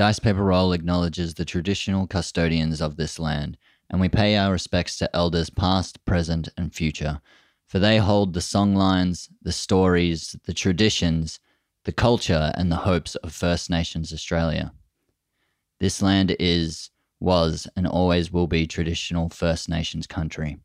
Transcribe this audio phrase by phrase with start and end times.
[0.00, 3.58] Dice Paper Roll acknowledges the traditional custodians of this land,
[3.90, 7.20] and we pay our respects to elders past, present, and future,
[7.66, 11.38] for they hold the songlines, the stories, the traditions,
[11.84, 14.72] the culture, and the hopes of First Nations Australia.
[15.80, 16.88] This land is,
[17.20, 20.56] was, and always will be traditional First Nations country.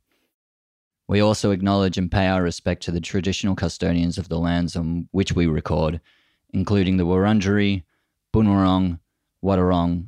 [1.10, 5.10] We also acknowledge and pay our respect to the traditional custodians of the lands on
[5.12, 6.00] which we record,
[6.54, 7.84] including the Wurundjeri,
[8.34, 9.00] Bunurong,
[9.46, 10.08] Wadawurrung,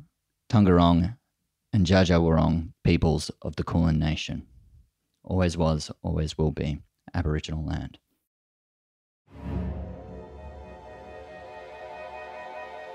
[0.50, 1.16] Taungurung,
[1.72, 4.48] and Dja peoples of the Kulin Nation.
[5.22, 6.80] Always was, always will be
[7.14, 7.98] Aboriginal land.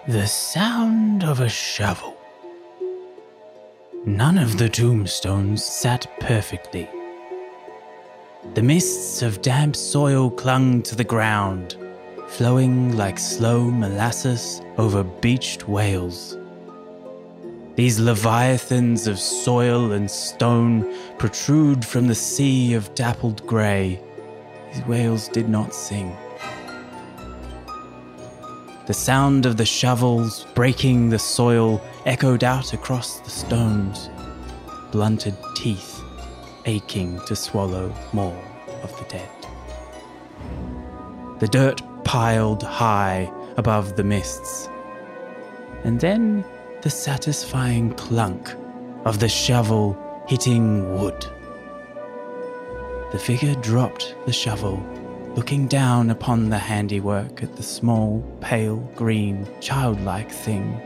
[0.06, 2.18] The sound of a shovel.
[4.06, 6.90] None of the tombstones sat perfectly.
[8.56, 11.78] The mists of damp soil clung to the ground,
[12.38, 16.36] flowing like slow molasses over beached whales.
[17.76, 24.02] These leviathans of soil and stone protrude from the sea of dappled grey.
[24.74, 26.16] These whales did not sing.
[28.88, 34.10] The sound of the shovels breaking the soil echoed out across the stones,
[34.92, 36.02] blunted teeth
[36.66, 38.44] aching to swallow more
[38.82, 39.30] of the dead.
[41.40, 44.70] The dirt piled high above the mists,
[45.84, 46.44] and then
[46.82, 48.54] the satisfying clunk
[49.06, 51.26] of the shovel hitting wood.
[53.12, 54.82] The figure dropped the shovel
[55.36, 60.80] looking down upon the handiwork at the small, pale green, childlike thing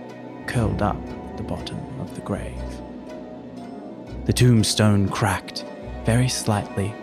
[0.48, 0.96] curled up
[1.30, 2.54] at the bottom of the grave.
[4.26, 5.66] The tombstone cracked
[6.06, 6.94] very slightly,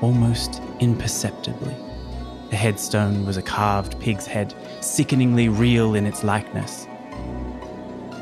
[0.00, 1.74] almost imperceptibly.
[2.52, 6.86] The headstone was a carved pig's head, sickeningly real in its likeness.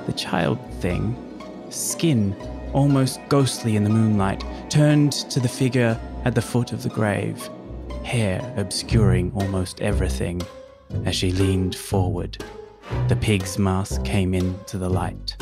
[0.06, 1.16] The child thing,
[1.68, 2.36] skin
[2.72, 7.50] almost ghostly in the moonlight, turned to the figure at the foot of the grave
[8.04, 10.40] hair obscuring almost everything
[11.04, 12.38] as she leaned forward.
[13.08, 15.34] The pig's mask came into the light,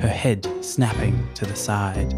[0.00, 2.12] her head snapping to the side.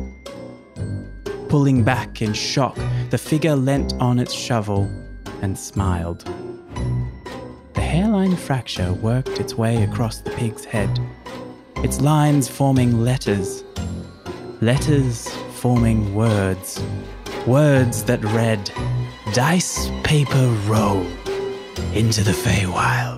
[1.50, 2.78] Pulling back in shock,
[3.10, 4.90] the figure leant on its shovel
[5.42, 6.24] and smiled.
[7.74, 10.98] The hairline fracture worked its way across the pig's head,
[11.76, 13.64] its lines forming letters.
[14.60, 16.82] Letters forming words.
[17.46, 18.70] Words that read,
[19.32, 21.06] Dice Paper Roll
[21.94, 23.15] into the Feywild.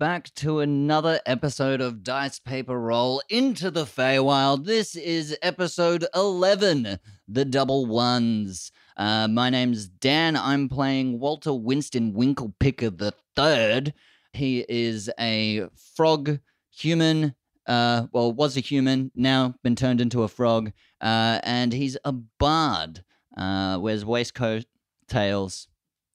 [0.00, 4.64] Back to another episode of Dice Paper Roll into the Feywild.
[4.64, 8.72] This is episode 11, The Double Ones.
[8.96, 10.38] Uh, my name's Dan.
[10.38, 13.92] I'm playing Walter Winston Winklepicker the Third.
[14.32, 16.38] He is a frog
[16.70, 17.34] human.
[17.66, 20.72] Uh, well, was a human, now been turned into a frog.
[21.02, 23.04] Uh, and he's a bard.
[23.36, 24.64] Uh, wears waistcoat,
[25.08, 25.68] tails,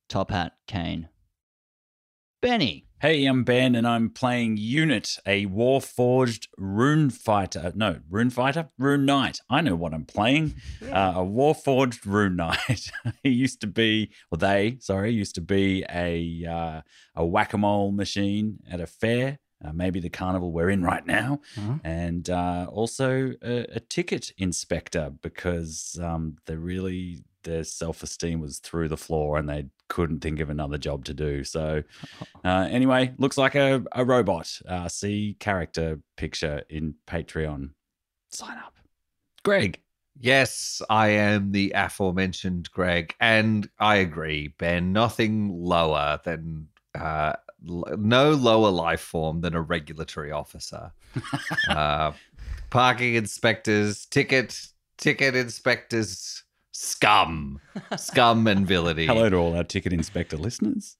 [0.09, 1.07] top hat, cane.
[2.41, 2.84] Benny.
[3.05, 7.71] Hey, I'm Ben, and I'm playing Unit, a Warforged Rune Fighter.
[7.75, 8.69] No, Rune Fighter?
[8.79, 9.41] Rune Knight.
[9.47, 10.55] I know what I'm playing.
[10.81, 12.89] Uh, a Warforged Rune Knight.
[13.23, 16.81] he used to be, or they, sorry, used to be a uh,
[17.13, 19.37] a whack a mole machine at a fair.
[19.63, 21.75] Uh, maybe the carnival we're in right now, Uh-huh.
[21.83, 28.57] and uh, also a, a ticket inspector because um, they really their self esteem was
[28.59, 31.43] through the floor and they couldn't think of another job to do.
[31.43, 31.83] So,
[32.45, 34.61] uh, anyway, looks like a, a robot.
[34.67, 37.71] Uh, see character picture in Patreon.
[38.29, 38.73] Sign up.
[39.43, 39.81] Greg.
[40.17, 44.93] Yes, I am the aforementioned Greg, and I agree, Ben.
[44.93, 50.91] Nothing lower than uh, no lower life form than a regulatory officer.
[51.69, 52.13] uh,
[52.69, 54.67] parking inspectors, ticket
[54.97, 56.43] ticket inspectors,
[56.75, 57.59] scum,
[57.97, 59.05] scum and villainy.
[59.05, 60.97] Hello to all our ticket inspector listeners.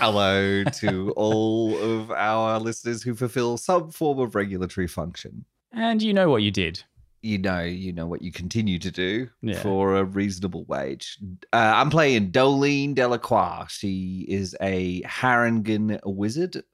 [0.00, 5.44] Hello to all of our listeners who fulfill some form of regulatory function.
[5.70, 6.82] And you know what you did.
[7.20, 9.60] You know, you know what you continue to do Yeah.
[9.62, 11.18] for a reasonable wage.
[11.52, 13.66] Uh, I'm playing Dolene Delacroix.
[13.68, 16.64] She is a Harengon wizard,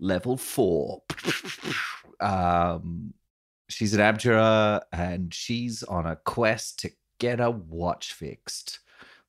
[0.00, 1.02] level four.
[2.20, 3.12] um,
[3.68, 6.90] she's an abjurer, and she's on a quest to
[7.22, 8.80] get a watch fixed.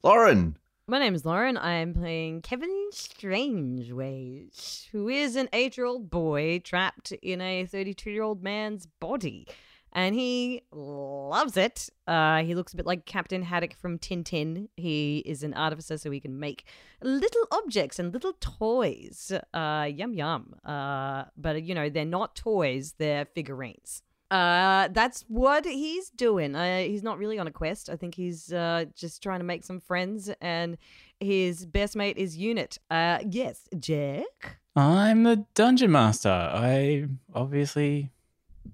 [0.01, 0.57] Lauren,
[0.87, 1.57] My name is Lauren.
[1.57, 7.67] I am playing Kevin Strangeways, who is an eight year old boy trapped in a
[7.67, 9.47] 32 year old man's body.
[9.91, 11.87] And he loves it.
[12.07, 14.69] Uh, he looks a bit like Captain Haddock from Tintin.
[14.75, 16.65] He is an artificer, so he can make
[17.03, 19.31] little objects and little toys.
[19.53, 20.55] Uh, yum yum.
[20.65, 24.01] Uh, but, you know, they're not toys, they're figurines.
[24.33, 26.56] Uh, that's what he's doing.
[26.56, 27.88] Uh, he's not really on a quest.
[27.88, 30.77] I think he's uh, just trying to make some friends, and
[31.19, 32.80] his best mate is Unit.
[32.89, 34.57] Uh, yes, Jack.
[34.75, 36.31] I'm the dungeon master.
[36.31, 38.09] I obviously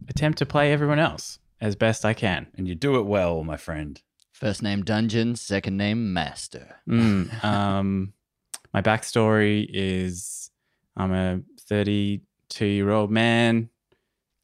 [0.08, 2.48] attempt to play everyone else as best I can.
[2.56, 4.02] And you do it well, my friend.
[4.32, 6.78] First name Dungeon, second name Master.
[6.88, 8.14] Mm, um,
[8.74, 10.52] my backstory is
[10.96, 13.70] I'm a 32 year old man.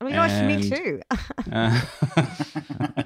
[0.01, 1.01] Oh my gosh, me too.
[1.51, 1.81] Uh,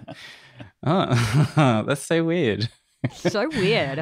[0.86, 2.68] oh, that's so weird.
[3.14, 4.00] so weird.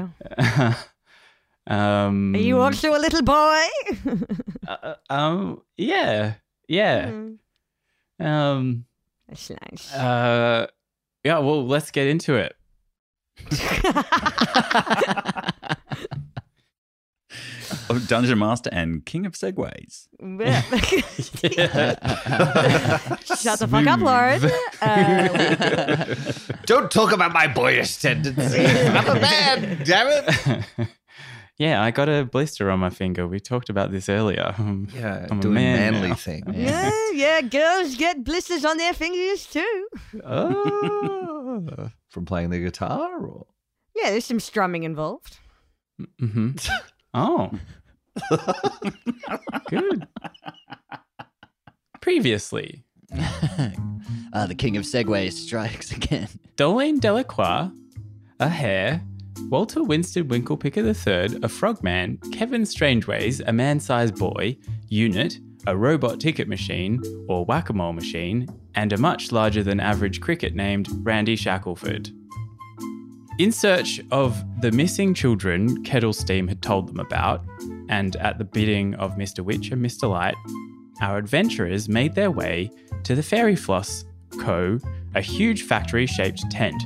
[1.67, 3.63] um, Are you also a little boy?
[4.67, 6.35] uh, um, yeah,
[6.67, 7.09] yeah.
[7.11, 7.37] Mm,
[8.19, 8.85] Um,
[9.27, 9.93] That's nice.
[9.93, 10.67] uh,
[11.23, 11.39] yeah.
[11.39, 12.55] Well, let's get into it.
[17.89, 20.07] Oh, Dungeon Master and King of Segways.
[23.41, 24.41] Shut the fuck up, Lauren.
[24.79, 26.13] Uh,
[26.65, 28.53] don't talk about my boyish tendencies.
[28.89, 30.87] I'm a man, damn it.
[31.57, 33.27] yeah, I got a blister on my finger.
[33.27, 34.53] We talked about this earlier.
[34.57, 36.15] Um, Yeah, I'm a doing man manly now.
[36.15, 36.45] things.
[36.55, 39.87] yeah, yeah, girls get blisters on their fingers too.
[40.25, 41.89] oh.
[42.09, 43.47] From playing the guitar, or
[43.95, 45.39] Yeah, there's some strumming involved.
[46.19, 46.51] hmm
[47.13, 47.51] Oh.
[49.69, 50.07] Good.
[52.01, 52.85] Previously,
[54.33, 56.29] uh, the King of Segways strikes again.
[56.55, 57.69] Dolene Delacroix,
[58.39, 59.01] a hare,
[59.49, 64.57] Walter Winston Winklepicker III, a frogman, Kevin Strangeways, a man sized boy,
[64.89, 69.79] Unit, a robot ticket machine or whack a mole machine, and a much larger than
[69.79, 72.11] average cricket named Randy Shackleford.
[73.39, 77.43] In search of the missing children Kettlesteam had told them about,
[77.89, 79.43] and at the bidding of Mr.
[79.43, 80.09] Witch and Mr.
[80.09, 80.35] Light,
[81.01, 82.71] our adventurers made their way
[83.03, 84.05] to the Fairy Floss
[84.39, 84.79] Co.,
[85.15, 86.83] a huge factory shaped tent,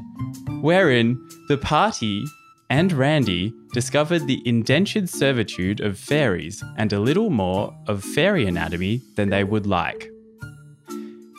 [0.62, 1.18] wherein
[1.48, 2.24] the party
[2.69, 9.01] and Randy discovered the indentured servitude of fairies and a little more of fairy anatomy
[9.15, 10.09] than they would like.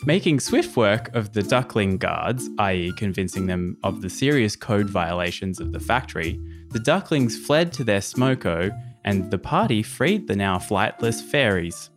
[0.05, 5.61] Making swift work of the duckling guards, i.e., convincing them of the serious code violations
[5.61, 10.59] of the factory, the ducklings fled to their smoko and the party freed the now
[10.59, 11.91] flightless fairies.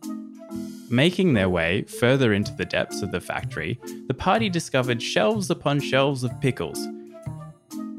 [0.90, 5.80] Making their way further into the depths of the factory, the party discovered shelves upon
[5.80, 6.86] shelves of pickles.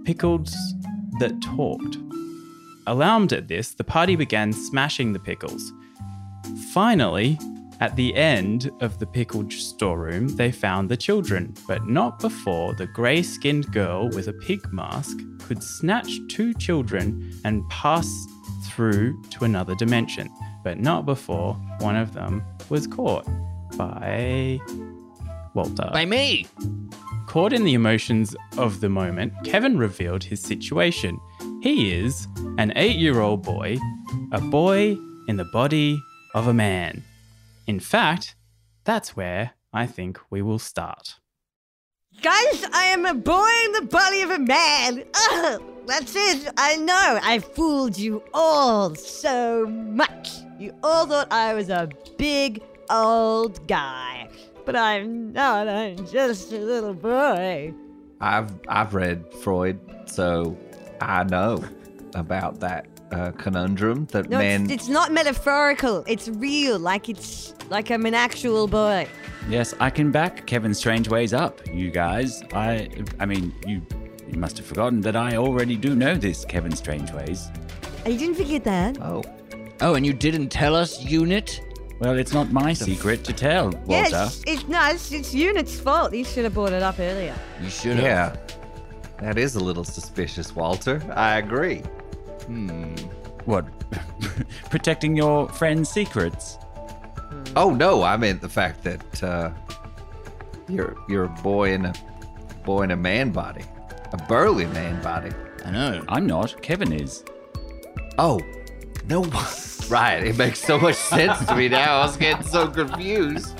[0.06, 0.56] Pickles
[1.19, 1.98] that talked.
[2.86, 5.74] Alarmed at this, the party began smashing the pickles.
[6.74, 7.38] Finally,
[7.80, 12.88] at the end of the pickled storeroom, they found the children, but not before the
[12.88, 18.07] grey skinned girl with a pig mask could snatch two children and pass
[18.64, 20.31] through to another dimension,
[20.64, 23.26] but not before one of them was caught
[23.78, 24.59] by
[25.54, 25.90] Walter.
[25.92, 26.47] By me!
[27.28, 31.19] Caught in the emotions of the moment, Kevin revealed his situation.
[31.61, 33.78] He is an eight year old boy,
[34.31, 34.97] a boy
[35.28, 36.02] in the body
[36.33, 37.04] of a man.
[37.68, 38.35] In fact,
[38.85, 41.16] that's where I think we will start.
[42.21, 45.04] Guys, I am a boy in the body of a man.
[45.86, 46.52] That's it.
[46.57, 47.19] I know.
[47.21, 50.31] I fooled you all so much.
[50.57, 54.30] You all thought I was a big old guy.
[54.66, 55.68] But I'm not.
[55.68, 57.74] I'm just a little boy.
[58.19, 60.57] I've I've read Freud, so
[61.00, 61.64] I know
[62.16, 64.64] about that uh, conundrum that No, men.
[64.66, 66.04] it's, it's not metaphorical.
[66.07, 66.78] It's real.
[66.80, 69.07] Like it's like I'm an actual boy.
[69.49, 72.44] Yes, I can back Kevin Strangeways up, you guys.
[72.54, 73.81] I I mean, you
[74.28, 77.49] you must have forgotten that I already do know this Kevin Strangeways.
[78.06, 78.97] I didn't forget that.
[79.02, 79.23] oh,
[79.80, 81.61] Oh, and you didn't tell us, Unit?
[81.99, 83.87] Well, it's not my secret to tell, Walter.
[83.90, 86.14] Yes, it's no, it's, it's Unit's fault.
[86.14, 87.35] He should have brought it up earlier.
[87.61, 88.04] You should have.
[88.04, 88.35] yeah.
[89.21, 91.02] That is a little suspicious, Walter.
[91.16, 91.81] I agree.
[92.47, 92.95] Hmm.
[93.45, 93.66] What?
[94.69, 96.57] Protecting your friend's secrets?
[97.56, 99.51] Oh no, I meant the fact that uh,
[100.68, 101.94] You're you're a boy in a
[102.66, 103.63] boy in a man body,
[104.11, 105.31] a burly man body.
[105.66, 106.04] I know.
[106.09, 106.61] I'm not.
[106.61, 107.23] Kevin is.
[108.18, 108.39] Oh,
[109.07, 109.23] no.
[109.89, 110.25] right.
[110.25, 112.01] It makes so much sense to me now.
[112.01, 113.57] I was getting so confused.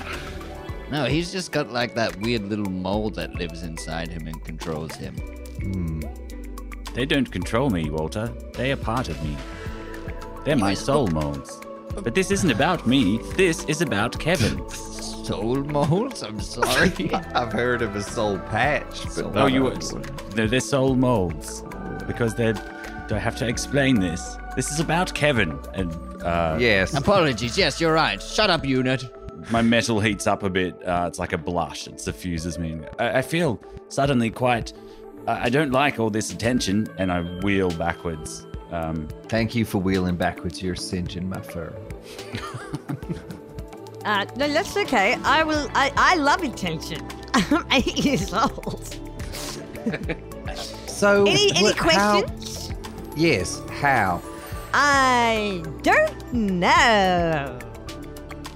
[0.90, 4.94] No, he's just got like that weird little mole that lives inside him and controls
[4.94, 5.16] him.
[6.98, 8.26] They don't control me, Walter.
[8.54, 9.36] They are part of me.
[10.44, 11.60] They're my soul molds.
[11.94, 13.18] But this isn't about me.
[13.36, 14.68] This is about Kevin.
[15.28, 16.22] Soul molds?
[16.24, 16.90] I'm sorry.
[17.14, 19.04] I've heard of a soul patch.
[19.14, 20.02] But Oh, not you a- were.
[20.34, 21.62] No, they're soul molds.
[22.08, 22.54] Because they're.
[23.06, 24.36] Do I have to explain this?
[24.56, 25.56] This is about Kevin.
[25.74, 25.92] And
[26.24, 26.94] uh, Yes.
[26.94, 27.56] Apologies.
[27.56, 28.20] Yes, you're right.
[28.20, 29.04] Shut up, unit.
[29.52, 30.74] my metal heats up a bit.
[30.84, 31.86] Uh, it's like a blush.
[31.86, 32.80] It suffuses me.
[32.98, 34.72] I, I feel suddenly quite.
[35.28, 38.46] I I don't like all this attention, and I wheel backwards.
[38.72, 40.62] Um, Thank you for wheeling backwards.
[40.62, 41.72] You're singeing my fur.
[44.04, 45.16] Uh, no, that's okay.
[45.24, 45.68] I will.
[45.74, 47.06] I, I love attention.
[47.34, 48.96] I'm eight years old.
[50.86, 52.72] So, Any any what- how- questions?
[53.16, 53.62] yes.
[53.80, 54.20] How?
[54.74, 57.56] I don't know.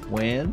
[0.08, 0.52] When?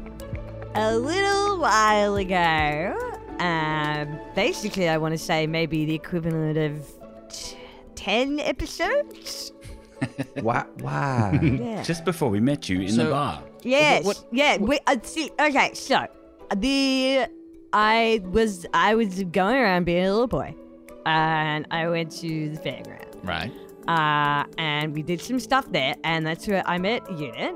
[0.75, 3.09] A little while ago,
[3.39, 6.86] um, basically, I want to say maybe the equivalent of
[7.29, 7.55] t-
[7.96, 9.51] ten episodes.
[10.41, 10.65] Why?
[10.79, 11.39] Why?
[11.43, 11.84] Yeah.
[11.84, 13.43] just before we met you in So- the bar.
[13.63, 14.05] Yes.
[14.05, 14.58] what- yeah.
[14.58, 15.74] We, uh, see, okay.
[15.74, 16.08] So
[16.55, 17.25] the
[17.74, 20.55] I was I was going around being a little boy,
[21.05, 23.05] and I went to the fairground.
[23.24, 23.51] Right.
[23.88, 27.55] Uh, and we did some stuff there, and that's where I met Unit.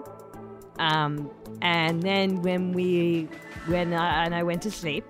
[0.79, 1.29] Um,
[1.61, 3.29] and then when we
[3.67, 5.05] when I, and I went to sleep,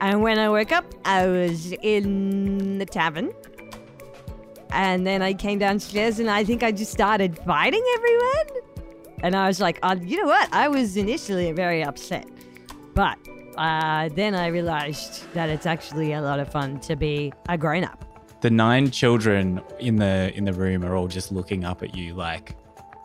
[0.00, 3.32] and when I woke up, I was in the tavern.
[4.70, 8.62] And then I came downstairs, and I think I just started fighting everyone.
[9.22, 10.52] And I was like, oh, you know what?
[10.52, 12.28] I was initially very upset,
[12.94, 13.18] but
[13.56, 17.82] uh, then I realized that it's actually a lot of fun to be a grown
[17.82, 18.04] up.
[18.40, 22.14] The nine children in the in the room are all just looking up at you
[22.14, 22.56] like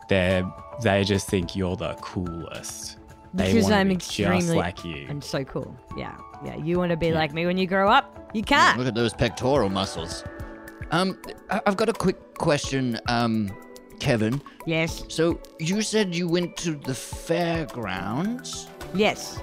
[0.08, 0.48] they're
[0.80, 2.98] they just think you're the coolest.
[3.34, 5.06] They Because wanna I'm be just extremely- like you.
[5.10, 5.76] I'm so cool.
[5.96, 6.56] Yeah, yeah.
[6.56, 8.30] You want to be like me when you grow up?
[8.32, 8.78] You can't.
[8.78, 10.22] Look at those pectoral muscles.
[10.92, 11.18] Um,
[11.50, 13.50] I- I've got a quick question, um,
[13.98, 14.40] Kevin.
[14.66, 18.68] Yes, So you said you went to the fairgrounds.
[18.94, 19.40] yes.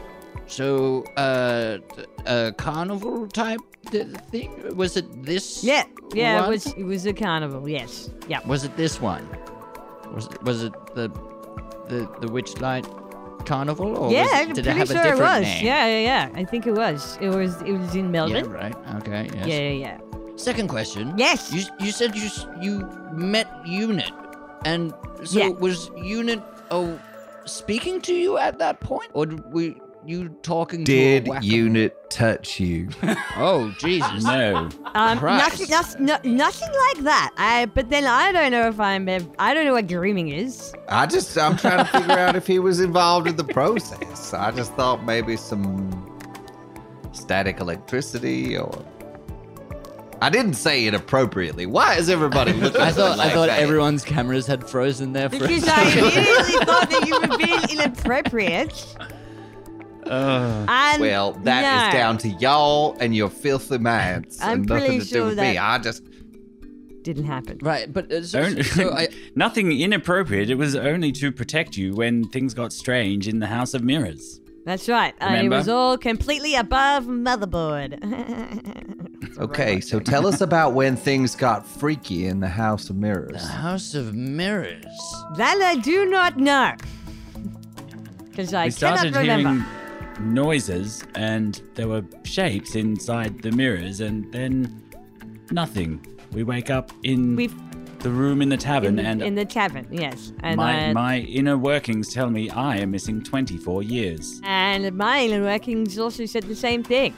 [0.47, 1.77] So, uh,
[2.25, 4.51] a carnival type thing?
[4.75, 5.63] Was it this?
[5.63, 5.83] Yeah,
[6.13, 6.45] yeah.
[6.45, 7.69] It was it was a carnival.
[7.69, 8.39] Yes, yeah.
[8.45, 9.25] Was it this one?
[10.13, 11.07] Was it, was it the
[11.87, 12.85] the the Witchlight
[13.41, 13.97] Carnival?
[13.97, 15.41] Or yeah, was I'm did pretty it have sure a different it was.
[15.43, 15.65] name?
[15.65, 15.99] Yeah, yeah,
[16.31, 16.39] yeah.
[16.41, 17.17] I think it was.
[17.21, 17.61] It was.
[17.61, 18.51] It was in Yeah, Melbourne.
[18.51, 18.75] right.
[18.97, 19.29] Okay.
[19.33, 19.47] Yes.
[19.47, 19.97] Yeah, yeah, yeah.
[20.37, 21.13] Second question.
[21.17, 21.51] Yes.
[21.53, 22.29] You you said you
[22.61, 24.11] you met Unit,
[24.65, 24.93] and
[25.23, 25.49] so Yeah.
[25.49, 26.97] was Unit oh
[27.45, 29.73] speaking to you at that point, or d- were
[30.05, 32.89] you talking Did to a whack- unit touch you?
[33.37, 34.23] Oh Jesus!
[34.23, 34.69] No.
[34.93, 37.31] Um, nothing, nothing, no, nothing like that.
[37.37, 39.07] I, but then I don't know if I'm.
[39.07, 40.73] ev- I don't know what dreaming is.
[40.89, 44.33] I just I'm trying to figure out if he was involved in the process.
[44.33, 45.89] I just thought maybe some
[47.13, 48.85] static electricity or
[50.21, 51.65] I didn't say it appropriately.
[51.65, 52.79] Why is everybody looking?
[52.81, 53.59] I at me thought I thought that?
[53.59, 57.79] everyone's cameras had frozen there for a Because I immediately thought that you were being
[57.79, 58.95] inappropriate.
[60.05, 61.99] Uh, And Well, that is no.
[61.99, 64.39] down to y'all and your filthy minds.
[64.41, 65.53] I'm and nothing pretty to do sure with me.
[65.53, 66.03] that- I just
[67.03, 67.57] Didn't happen.
[67.61, 70.49] Right, but uh, so, don't, so I, nothing inappropriate.
[70.49, 74.39] It was only to protect you when things got strange in the House of Mirrors.
[74.65, 75.15] That's right.
[75.19, 77.97] Uh, it was all completely above motherboard.
[79.39, 83.41] Okay, so tell us about when things got freaky in the House of Mirrors.
[83.41, 84.85] the House of Mirrors.
[85.37, 86.73] that I do not know.
[88.29, 89.49] Because I we cannot remember.
[89.49, 89.65] hearing
[90.21, 94.83] noises, and there were shapes inside the mirrors, and then
[95.51, 96.05] nothing.
[96.31, 97.53] We wake up in We've
[97.99, 100.33] the room in the tavern, in, and in the tavern, yes.
[100.41, 104.41] And my I, my inner workings tell me I am missing 24 years.
[104.43, 107.13] and my inner workings also said the same thing.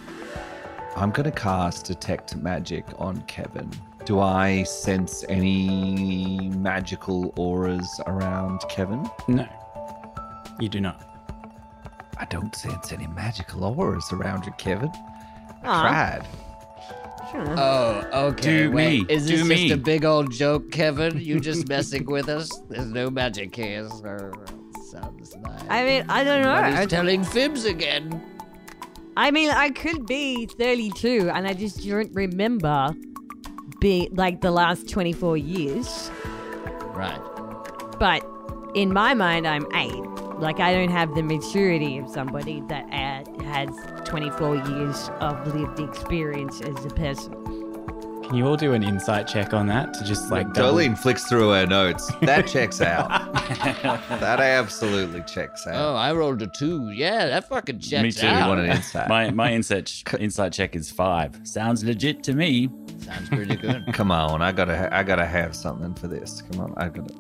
[0.96, 3.72] I'm going to cast Detect Magic on Kevin.
[4.06, 9.10] Do I sense any magical auras around Kevin?
[9.28, 9.48] no,
[10.60, 11.13] you do not.
[12.18, 14.90] I don't sense any magical auras around you, Kevin.
[15.64, 15.82] I Aw.
[15.82, 16.28] tried.
[17.32, 17.56] Sure.
[17.58, 18.66] Oh, okay.
[18.68, 19.68] Do Wait, me, is do this me.
[19.70, 21.20] just a big old joke, Kevin?
[21.20, 22.50] You just messing with us?
[22.70, 23.88] There's no magic here.
[23.90, 24.32] so-
[24.92, 25.62] Sounds nice.
[25.70, 26.52] I mean, I don't know.
[26.54, 28.22] Everybody's I, telling fibs again.
[29.18, 32.94] I mean, I could be 32 and I just don't remember
[33.80, 36.12] be like the last 24 years.
[36.94, 37.20] Right.
[38.00, 38.24] But
[38.76, 39.94] in my mind, I'm eight.
[40.44, 43.70] Like, I don't have the maturity of somebody that uh, has
[44.04, 47.32] 24 years of lived experience as a person.
[48.24, 51.24] Can you all do an insight check on that to just like double- Jolene flicks
[51.26, 52.12] through her notes.
[52.24, 53.08] That checks out.
[53.34, 55.76] that absolutely checks out.
[55.76, 56.90] Oh, I rolled a two.
[56.90, 58.28] Yeah, that fucking checks Me too.
[58.28, 59.08] you want an insight?
[59.08, 61.40] My my insight insight check is five.
[61.44, 62.70] Sounds legit to me.
[63.00, 63.86] Sounds pretty good.
[63.94, 66.42] Come on, I gotta, ha- I gotta have something for this.
[66.52, 67.14] Come on, I gotta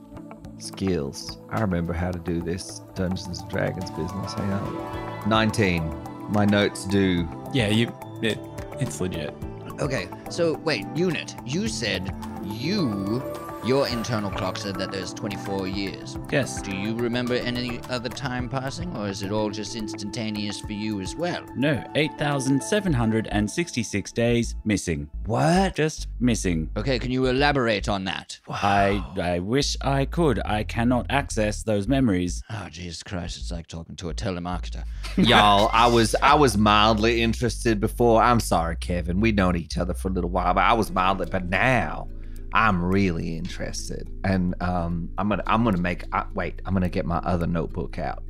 [0.63, 1.37] skills.
[1.49, 4.33] I remember how to do this Dungeons and Dragons business.
[4.33, 5.29] Hang on.
[5.29, 5.93] Nineteen.
[6.29, 7.27] My notes do.
[7.53, 7.93] Yeah, you.
[8.21, 8.39] It,
[8.79, 9.33] it's legit.
[9.79, 11.35] Okay, so wait, unit.
[11.45, 13.21] You said you,
[13.65, 16.17] your internal clock said that there's 24 years.
[16.31, 16.61] Yes.
[16.61, 20.99] Do you remember any other time passing, or is it all just instantaneous for you
[20.99, 21.43] as well?
[21.55, 25.09] No, 8,766 days missing.
[25.25, 25.75] What?
[25.75, 26.69] Just missing.
[26.75, 28.39] Okay, can you elaborate on that?
[28.49, 30.41] I I wish I could.
[30.45, 32.43] I cannot access those memories.
[32.49, 34.83] Oh, Jesus Christ, it's like talking to a telemarketer.
[35.17, 38.21] Y'all, I was, I was mildly interested before.
[38.21, 39.19] I'm sorry, Kevin.
[39.21, 41.27] We'd known each other for a little while, but I was mildly.
[41.29, 42.07] But now,
[42.53, 46.03] I'm really interested, and um, I'm gonna, I'm gonna make.
[46.11, 48.23] Uh, wait, I'm gonna get my other notebook out.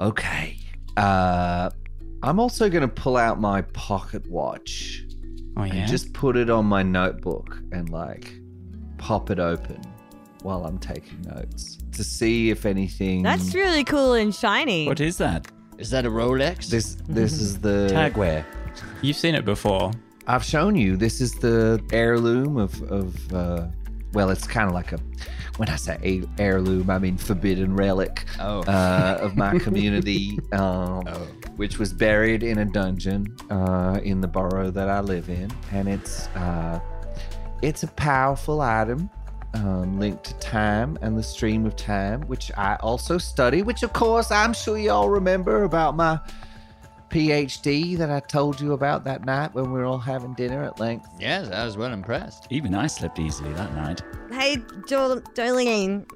[0.00, 0.56] Okay.
[0.96, 1.70] Uh,
[2.22, 5.04] I'm also gonna pull out my pocket watch.
[5.56, 5.74] Oh yeah.
[5.74, 8.32] and just put it on my notebook and like
[8.98, 9.80] pop it open
[10.42, 13.22] while I'm taking notes to see if anything.
[13.22, 14.86] That's really cool and shiny.
[14.86, 15.46] What is that?
[15.78, 16.68] Is that a Rolex?
[16.68, 16.96] this.
[17.08, 18.44] This is the TAG Heuer.
[19.02, 19.92] You've seen it before.
[20.32, 20.96] I've shown you.
[20.96, 23.32] This is the heirloom of of.
[23.32, 23.66] Uh,
[24.12, 24.98] well, it's kind of like a.
[25.56, 28.60] When I say heirloom, I mean forbidden relic Oh.
[28.62, 31.26] uh, of my community, um, Oh.
[31.56, 35.88] which was buried in a dungeon uh, in the borough that I live in, and
[35.88, 36.78] it's uh,
[37.62, 39.10] it's a powerful item
[39.54, 43.62] um, linked to time and the stream of time, which I also study.
[43.62, 46.20] Which, of course, I'm sure you all remember about my
[47.10, 50.78] PhD that I told you about that night when we were all having dinner at
[50.80, 51.08] length.
[51.18, 52.46] yes, I was well impressed.
[52.50, 54.02] Even I slept easily that night.
[54.32, 56.06] Hey, Jol- Jolene.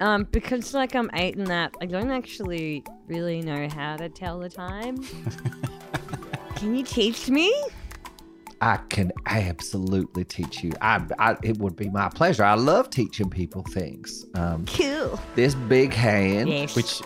[0.00, 4.38] Um, because like I'm eight and that, I don't actually really know how to tell
[4.38, 4.96] the time.
[6.56, 7.54] Can you teach me?
[8.62, 10.72] I can absolutely teach you.
[10.82, 12.44] I, I it would be my pleasure.
[12.44, 14.26] I love teaching people things.
[14.34, 15.18] Um, Cool.
[15.34, 16.48] this big hand.
[16.50, 16.76] Yes.
[16.76, 17.00] Which,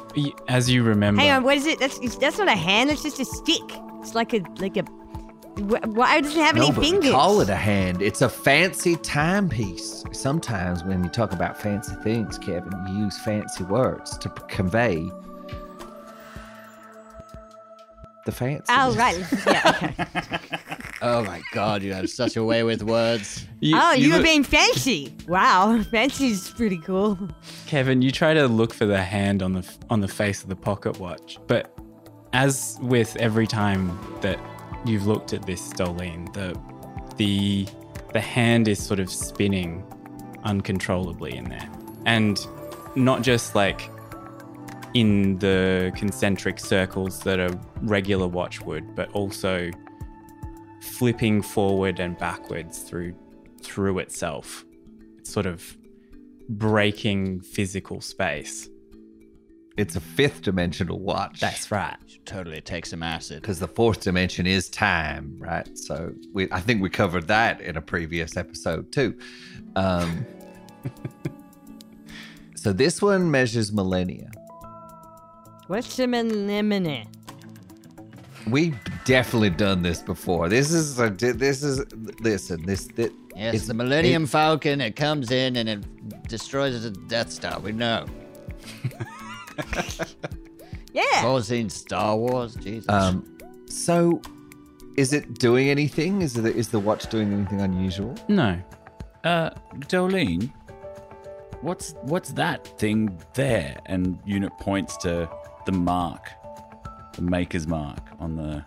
[0.49, 1.79] as you remember, Hang on, what is it?
[1.79, 2.91] That's that's not a hand.
[2.91, 3.63] That's just a stick.
[4.01, 4.85] It's like a like a.
[5.57, 7.05] Why does it have No, any but fingers?
[7.05, 8.03] we call it a hand.
[8.03, 10.03] It's a fancy timepiece.
[10.11, 15.09] Sometimes when you talk about fancy things, Kevin, you use fancy words to p- convey
[18.25, 18.65] the fancy.
[18.69, 19.17] Oh right.
[19.47, 19.73] Yeah.
[19.83, 20.59] Okay.
[21.03, 23.47] Oh my god, you have such a way with words.
[23.61, 25.15] you, oh, you, were look- being fancy.
[25.29, 27.19] Wow, fancy's pretty cool.
[27.67, 30.57] Kevin, you try to look for the hand on the on the face of the
[30.57, 31.77] pocket watch, but
[32.33, 34.39] as with every time that
[34.87, 36.59] you've looked at this, Stolene, the
[37.17, 37.69] the
[38.15, 39.85] the hand is sort of spinning
[40.45, 41.69] uncontrollably in there,
[42.07, 42.47] and
[42.97, 43.91] not just like
[44.95, 49.71] in the concentric circles that a regular watch would, but also
[50.81, 53.15] flipping forward and backwards through
[53.63, 54.65] through itself.
[55.19, 55.77] It's sort of
[56.49, 58.69] breaking physical space.
[59.77, 61.41] It's a fifth dimensional watch.
[61.41, 61.97] That's right.
[62.07, 63.41] Should totally takes some acid.
[63.43, 65.77] because the fourth dimension is time, right?
[65.77, 69.19] So we, I think we covered that in a previous episode too.
[69.75, 70.25] Um,
[72.55, 74.31] so this one measures millennia.
[75.67, 77.07] What's the lemon?
[78.49, 80.49] We've definitely done this before.
[80.49, 81.83] This is a, this is
[82.21, 82.65] listen.
[82.67, 87.31] This, this Yes, it's- the Millennium Falcon, it comes in and it destroys the Death
[87.33, 87.59] Star.
[87.61, 88.07] We know.
[90.95, 91.25] Yeah.
[91.25, 92.55] All seen Star Wars?
[92.55, 92.89] Jesus.
[92.89, 93.37] Um,
[93.69, 94.23] so
[94.97, 96.23] is it doing anything?
[96.23, 98.15] Is the is the watch doing anything unusual?
[98.29, 98.57] No.
[99.25, 99.51] Uh,
[99.89, 100.53] Jolene,
[101.63, 103.77] what's what's that thing there?
[103.87, 105.29] And unit points to
[105.67, 106.31] the mark,
[107.15, 108.65] the maker's mark on the,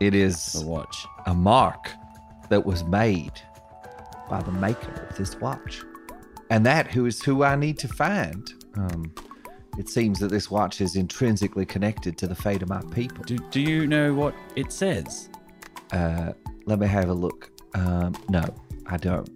[0.00, 1.06] it is the watch.
[1.26, 1.90] a mark
[2.48, 3.32] that was made
[4.28, 5.82] by the maker of this watch,
[6.50, 8.52] and that who is who I need to find.
[8.74, 9.12] Um,
[9.78, 13.24] it seems that this watch is intrinsically connected to the fate of my people.
[13.24, 15.30] Do, do you know what it says?
[15.92, 16.32] Uh,
[16.66, 17.50] let me have a look.
[17.74, 18.44] Um, no,
[18.86, 19.28] I don't.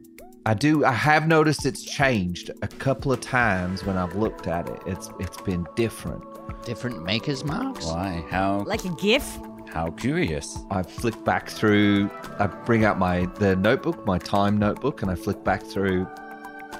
[0.46, 0.84] I do.
[0.84, 4.78] I have noticed it's changed a couple of times when I've looked at it.
[4.86, 6.22] It's it's been different.
[6.64, 7.87] Different makers' marks?
[7.87, 8.24] Why?
[8.30, 9.38] How Like a GIF?
[9.72, 10.57] how curious.
[10.70, 12.09] I flick back through.
[12.38, 16.07] I bring out my the notebook, my time notebook, and I flick back through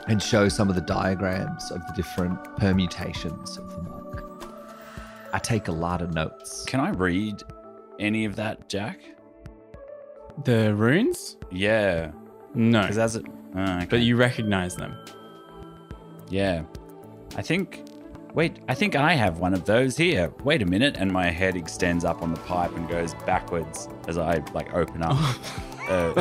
[0.07, 4.49] and show some of the diagrams of the different permutations of the mark.
[5.33, 6.65] I take a lot of notes.
[6.67, 7.43] Can I read
[7.99, 9.01] any of that, Jack?
[10.45, 11.37] The runes?
[11.51, 12.13] Yeah,
[12.55, 12.83] No.
[12.83, 13.25] because as it.
[13.57, 13.87] Oh, okay.
[13.91, 14.97] But you recognize them.
[16.29, 16.63] Yeah.
[17.37, 17.83] I think.
[18.35, 20.33] Wait, I think I have one of those here.
[20.43, 20.97] Wait a minute.
[20.99, 25.03] And my head extends up on the pipe and goes backwards as I like open
[25.03, 25.17] up.
[25.89, 26.21] uh,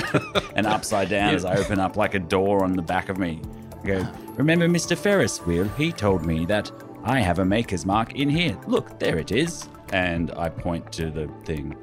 [0.56, 3.42] and upside down as I open up like a door on the back of me.
[3.84, 4.96] I go, Remember Mr.
[4.96, 5.68] Ferris wheel?
[5.70, 6.72] He told me that
[7.04, 8.58] I have a maker's mark in here.
[8.68, 9.68] Look, there it is.
[9.92, 11.76] And I point to the thing.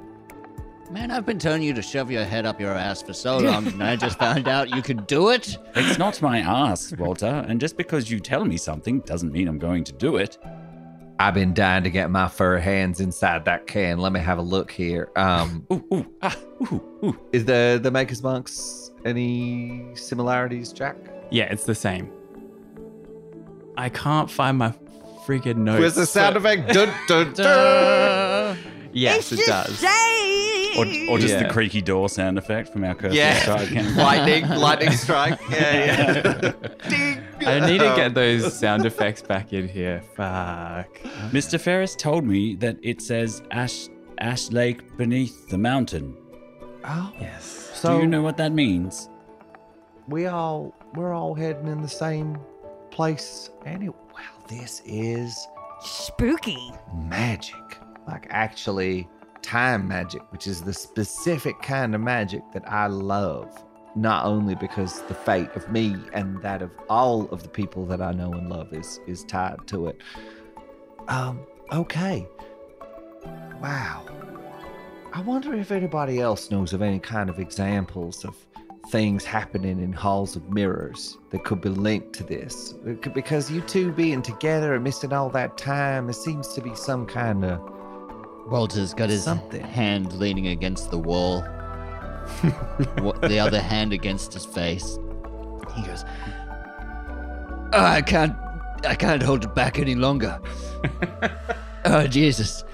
[0.91, 3.67] Man, I've been telling you to shove your head up your ass for so long,
[3.69, 5.57] and I just found out you could do it.
[5.77, 7.45] It's not my ass, Walter.
[7.49, 10.37] And just because you tell me something doesn't mean I'm going to do it.
[11.21, 13.99] I've been dying to get my fur hands inside that can.
[13.99, 15.11] Let me have a look here.
[15.15, 17.21] Um, Ooh, ooh, ah, ooh, ooh.
[17.33, 20.97] is the the Maker's Monks any similarities, Jack?
[21.31, 22.11] Yeah, it's the same.
[23.77, 24.75] I can't find my
[25.25, 25.79] friggin' notes.
[25.81, 26.73] Where's the sound so- effect?
[26.73, 28.20] Dun, dun, dun.
[28.93, 29.83] Yes, it does.
[30.77, 31.43] Or, or just Yeah.
[31.45, 33.97] the creaky door sound effect from our cursor Yeah, strike campaign.
[33.97, 35.39] lightning, lightning strike.
[35.51, 36.53] Yeah, yeah.
[36.89, 37.21] Ding.
[37.47, 40.03] I need to um, get those sound effects back in here.
[40.17, 40.95] Fuck.
[41.33, 41.59] Mr.
[41.61, 46.17] Ferris told me that it says Ash Ash Lake beneath the mountain.
[46.85, 47.71] Oh, Yes.
[47.75, 49.09] so Do you know what that means?
[50.09, 52.37] we all we're all heading in the same
[52.91, 53.51] place.
[53.65, 55.47] Anyway, well, this is
[55.83, 56.73] Spooky.
[57.09, 57.55] magic.
[58.11, 59.09] Like actually
[59.43, 63.65] time magic, which is the specific kind of magic that I love.
[63.97, 68.01] Not only because the fate of me and that of all of the people that
[68.01, 70.01] I know and love is is tied to it.
[71.09, 71.41] Um,
[71.73, 72.27] okay.
[73.61, 74.07] Wow.
[75.13, 78.37] I wonder if anybody else knows of any kind of examples of
[78.91, 82.75] things happening in halls of mirrors that could be linked to this.
[83.15, 87.07] Because you two being together and missing all that time, it seems to be some
[87.07, 87.80] kind of
[88.51, 89.63] Walter's got his Something.
[89.63, 91.43] hand leaning against the wall,
[92.43, 94.99] the other hand against his face.
[95.77, 96.05] He goes,
[97.73, 98.35] "Oh, I can't,
[98.87, 100.41] I can't hold it back any longer.
[101.85, 102.65] oh Jesus,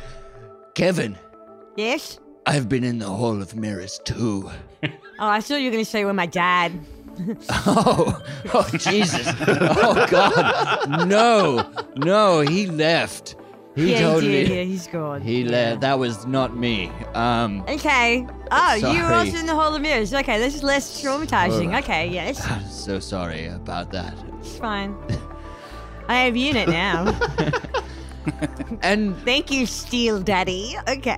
[0.74, 1.16] Kevin,
[1.76, 2.18] Yes?
[2.46, 4.50] I've been in the Hall of Mirrors too.
[5.18, 6.78] Oh, I thought you were going to say with my dad.
[7.48, 13.34] Oh, oh Jesus, oh God, no, no, he left.
[13.76, 14.48] He yeah, totally, he did.
[14.56, 15.20] Yeah, he's gone.
[15.20, 15.50] he Yeah.
[15.50, 15.80] left.
[15.82, 16.90] That was not me.
[17.14, 17.62] Um.
[17.68, 18.26] Okay.
[18.50, 20.14] Oh, you were also in the Hall of Mirrors.
[20.14, 21.66] Okay, this is less traumatizing.
[21.66, 21.84] Alright.
[21.84, 22.40] Okay, yes.
[22.50, 24.14] I'm so sorry about that.
[24.40, 24.96] It's fine.
[26.08, 27.14] I have unit now.
[28.82, 30.74] And Thank you, Steel Daddy.
[30.88, 31.16] Okay.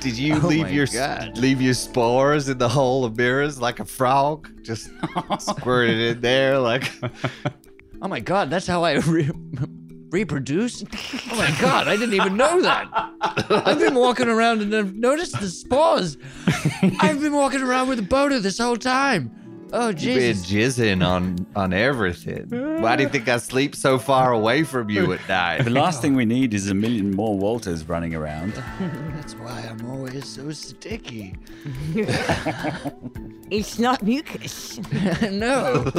[0.00, 1.38] Did you Oh leave your God.
[1.38, 4.50] leave your spores in the hole of mirrors like a frog?
[4.62, 4.90] Just
[5.38, 6.92] squirted it in there like
[8.02, 9.30] oh my god, that's how I re-
[10.10, 10.84] reproduce.
[11.30, 12.88] Oh my god, I didn't even know that.
[13.50, 16.16] I've been walking around and I've noticed the spores.
[17.00, 19.36] I've been walking around with a boater this whole time.
[19.72, 20.50] Oh Jesus!
[20.50, 22.48] You've been jizzing on on everything.
[22.82, 25.62] Why do you think I sleep so far away from you at night?
[25.62, 28.52] The last thing we need is a million more Walters running around.
[29.14, 31.36] That's why I'm always so sticky.
[33.50, 34.80] it's not mucus.
[35.30, 35.92] no.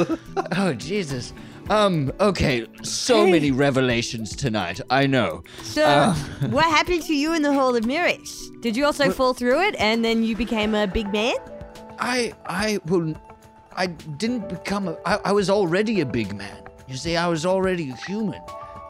[0.56, 1.32] Oh Jesus.
[1.72, 2.12] Um.
[2.20, 2.66] Okay.
[2.82, 4.80] So many revelations tonight.
[4.90, 5.42] I know.
[5.62, 6.14] So, Uh.
[6.50, 8.50] what happened to you in the Hall of Mirrors?
[8.60, 11.34] Did you also fall through it and then you became a big man?
[11.98, 13.14] I I will
[13.74, 16.62] I didn't become a I, I was already a big man.
[16.88, 18.42] You see, I was already a human.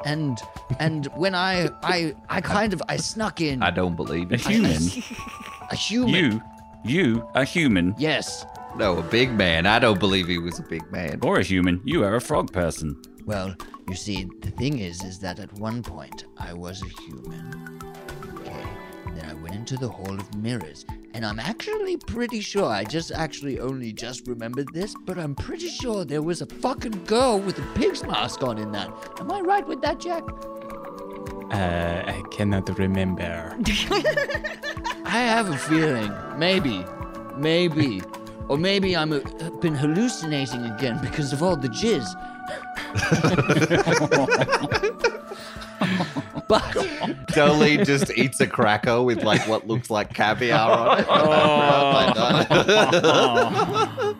[0.05, 0.41] And
[0.81, 4.45] and when I I I kind of I snuck in I don't believe it.
[4.45, 4.83] A human.
[5.71, 6.15] a human.
[6.15, 6.43] you,
[6.85, 8.45] you, a human, Yes.
[8.77, 9.67] No, a big man.
[9.67, 11.19] I don't believe he was a big man.
[11.23, 11.81] or a human.
[11.85, 13.01] You are a frog person.
[13.25, 13.55] Well,
[13.89, 17.81] you see, the thing is is that at one point I was a human.
[18.39, 18.65] Okay.
[19.07, 20.87] And then I went into the Hall of Mirrors.
[21.15, 25.69] And I'm actually pretty sure, I just actually only just remembered this, but I'm pretty
[25.69, 28.91] sure there was a fucking girl with a pig's mask on in that.
[29.21, 30.23] Am I right with that, Jack?
[31.53, 33.55] Uh, I cannot remember.
[35.05, 36.11] I have a feeling.
[36.39, 36.83] Maybe.
[37.37, 38.01] Maybe.
[38.49, 39.21] Or maybe I'm uh,
[39.61, 42.07] been hallucinating again because of all the jizz.
[46.49, 51.07] but Dolly just eats a cracker with like what looks like caviar on it.
[53.01, 54.17] Oh.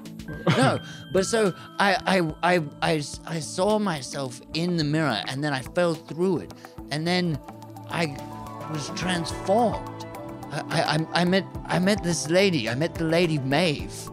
[0.57, 0.79] no,
[1.13, 5.63] but so I, I, I, I, I saw myself in the mirror and then I
[5.63, 6.55] fell through it.
[6.91, 7.39] And then
[7.91, 8.17] I
[8.73, 10.07] was transformed.
[10.53, 12.69] I, I, I- I met I met this lady.
[12.69, 14.09] I met the lady Maeve.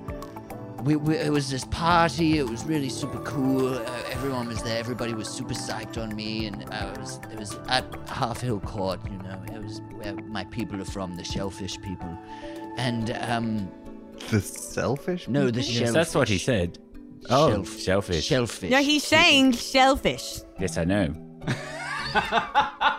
[0.83, 2.37] We, we, it was this party.
[2.37, 3.73] It was really super cool.
[3.75, 4.79] Uh, everyone was there.
[4.79, 8.61] Everybody was super psyched on me, and uh, it was it was at Half Hill
[8.61, 8.99] Court.
[9.11, 12.17] You know, it was where my people are from, the shellfish people.
[12.77, 13.69] And um,
[14.29, 15.27] The selfish?
[15.27, 15.93] no, the Yes, shellfish.
[15.93, 16.79] that's what he said.
[17.29, 18.25] Oh, Shellf- shellfish.
[18.25, 18.69] Shellfish.
[18.71, 19.17] No, he's people.
[19.23, 20.39] saying shellfish.
[20.59, 21.13] yes, I know.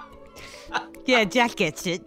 [1.07, 2.03] Yeah, Jack gets it.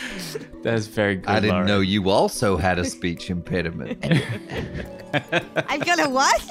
[0.62, 1.28] That's very good.
[1.28, 1.66] I didn't Lauren.
[1.66, 3.98] know you also had a speech impediment.
[5.68, 6.42] I'm gonna what?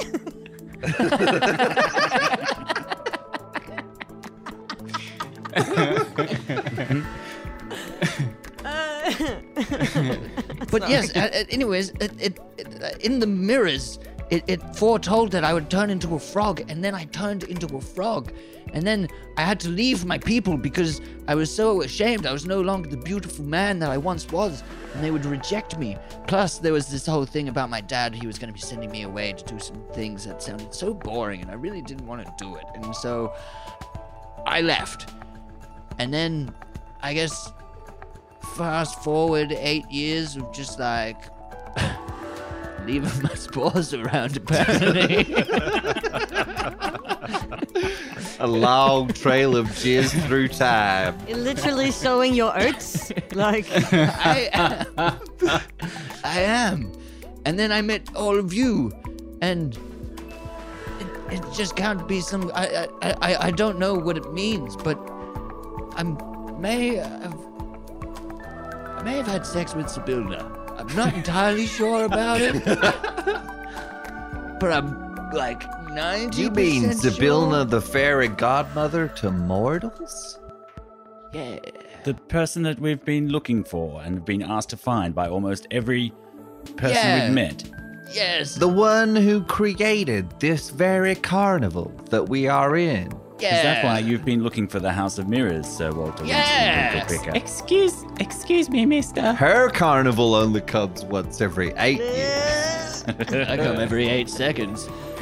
[10.72, 14.00] But yes, uh, uh, anyways, it, it, it, uh, in the mirrors,
[14.32, 17.76] it, it foretold that I would turn into a frog, and then I turned into
[17.76, 18.32] a frog.
[18.74, 22.26] And then I had to leave my people because I was so ashamed.
[22.26, 24.64] I was no longer the beautiful man that I once was,
[24.94, 25.98] and they would reject me.
[26.28, 28.16] Plus, there was this whole thing about my dad.
[28.16, 30.94] He was going to be sending me away to do some things that sounded so
[30.94, 32.64] boring, and I really didn't want to do it.
[32.76, 33.34] And so
[34.48, 35.12] I left.
[36.00, 36.56] And then,
[37.02, 37.52] I guess,
[38.56, 41.22] fast forward eight years of just like
[42.86, 45.34] leaving my spores around apparently.
[48.40, 51.18] a long trail of jizz through time.
[51.28, 53.12] You're literally sowing your oats.
[53.34, 55.20] Like, I am.
[56.24, 56.92] I am.
[57.46, 58.92] And then I met all of you
[59.42, 59.76] and
[61.00, 64.76] it, it just can't be some I, I I I don't know what it means,
[64.76, 64.98] but
[65.96, 66.04] I
[66.60, 67.36] may have
[68.98, 70.61] I may have had sex with Zybilna.
[70.82, 72.64] I'm not entirely sure about it.
[74.60, 80.40] but I'm like 90 You mean Zybilna, the fairy godmother to mortals?
[81.34, 81.60] Yeah.
[82.04, 85.68] The person that we've been looking for and have been asked to find by almost
[85.72, 86.12] every
[86.78, 87.26] person Yeah.
[87.26, 87.64] we've met.
[88.12, 88.56] Yes.
[88.56, 93.10] The one who created this very carnival that we are in.
[93.42, 93.56] Yeah.
[93.58, 96.94] Is that why you've been looking for the House of Mirrors, Sir Walter Yes.
[96.94, 97.38] Winston Picker?
[97.38, 99.34] Excuse, excuse me, Mister.
[99.34, 103.04] Her carnival only comes once every eight years.
[103.08, 104.88] I come every eight seconds.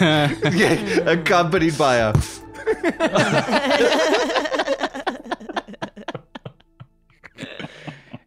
[0.00, 2.12] yeah, accompanied by a.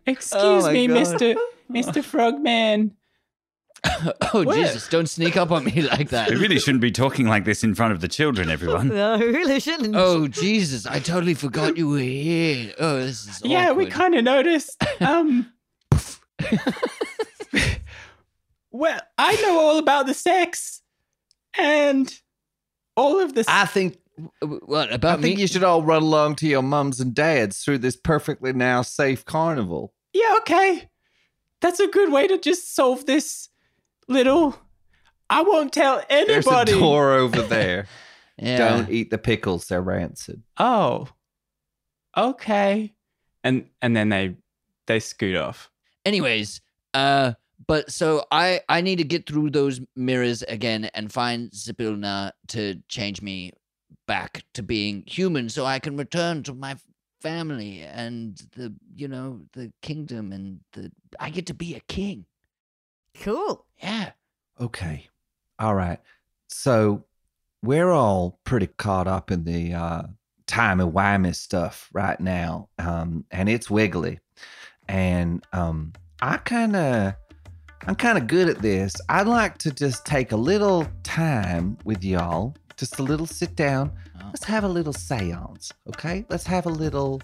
[0.08, 0.94] Excuse oh my me, God.
[0.94, 1.36] Mister,
[1.70, 2.96] Mister Frogman.
[4.34, 4.88] Oh Jesus!
[4.90, 6.30] Don't sneak up on me like that.
[6.30, 8.88] We really shouldn't be talking like this in front of the children, everyone.
[8.96, 9.96] no, we really shouldn't.
[9.96, 10.86] Oh Jesus!
[10.86, 12.74] I totally forgot you were here.
[12.80, 14.84] Oh, this is Yeah, we kind of noticed.
[15.00, 15.52] Um.
[18.72, 20.82] well, I know all about the sex
[21.58, 22.14] and
[22.98, 23.42] all of the.
[23.42, 23.98] s- I think.
[24.42, 25.42] What I about think me?
[25.42, 29.26] you should all run along to your mums and dads through this perfectly now safe
[29.26, 29.94] carnival.
[30.14, 30.90] yeah, okay.
[31.62, 33.50] That's a good way to just solve this
[34.08, 34.58] little.
[35.30, 36.34] I won't tell anybody.
[36.34, 36.72] There's anybody.
[36.74, 37.88] a door over there.
[38.38, 38.58] Yeah.
[38.58, 40.44] Don't eat the pickles; they're rancid.
[40.58, 41.08] Oh.
[42.18, 42.94] Okay.
[43.46, 44.36] And and then they
[44.88, 45.70] they scoot off.
[46.04, 46.60] Anyways,
[46.94, 47.34] uh,
[47.66, 52.82] but so I I need to get through those mirrors again and find Zybilna to
[52.90, 53.54] change me
[54.08, 56.76] back to being human, so I can return to my
[57.22, 62.26] family and the you know the kingdom and the I get to be a king.
[63.22, 63.66] Cool.
[63.82, 64.12] Yeah.
[64.60, 65.08] Okay.
[65.60, 66.00] All right.
[66.48, 67.06] So
[67.64, 70.04] we're all pretty caught up in the uh
[70.48, 72.70] timey-wimey stuff right now.
[72.78, 74.20] Um, and it's wiggly.
[74.88, 77.18] And um I kinda
[77.88, 78.94] I'm kinda good at this.
[79.10, 82.56] I'd like to just take a little time with y'all.
[82.78, 83.92] Just a little sit down.
[84.20, 84.26] Oh.
[84.28, 86.26] Let's have a little seance, okay?
[86.30, 87.22] Let's have a little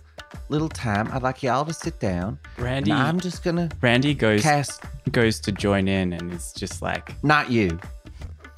[0.48, 1.10] little time.
[1.12, 2.40] I'd like y'all to sit down.
[2.58, 6.82] Randy And I'm just gonna Randy goes cast goes to join in and it's just
[6.82, 7.78] like not you.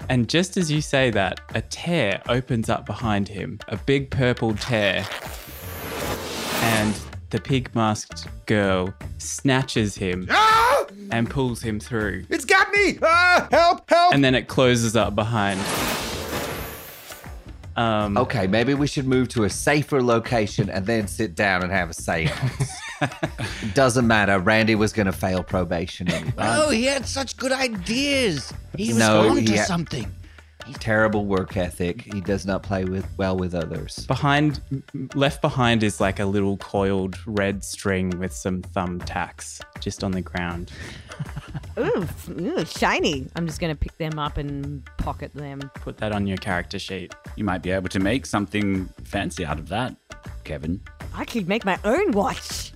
[0.10, 4.53] and just as you say that, a tear opens up behind him, a big purple
[4.56, 5.03] tear.
[6.62, 6.93] And
[7.32, 10.86] the pig masked girl snatches him Ah!
[11.12, 12.25] and pulls him through.
[12.29, 12.99] It's got me!
[13.01, 14.13] Ah, help, help!
[14.13, 15.60] And then it closes up behind.
[17.75, 21.71] Um Okay, maybe we should move to a safer location and then sit down and
[21.71, 22.71] have a seance.
[23.01, 24.38] it doesn't matter.
[24.39, 26.33] Randy was going to fail probation anyway.
[26.38, 28.53] Oh, he had such good ideas.
[28.77, 30.12] He was No, onto he ha- something.
[30.80, 32.02] Terrible work ethic.
[32.02, 34.06] He does not play with well with others.
[34.08, 34.62] behind
[35.13, 40.21] left behind is like a little coiled red string with some thumbtacks just on the
[40.21, 40.71] ground.
[41.78, 43.28] Ooh, ooh, shiny.
[43.36, 45.60] I'm just gonna pick them up and pocket them.
[45.76, 47.13] Put that on your character sheet.
[47.36, 49.95] You might be able to make something fancy out of that,
[50.43, 50.82] Kevin.
[51.13, 52.73] I could make my own watch.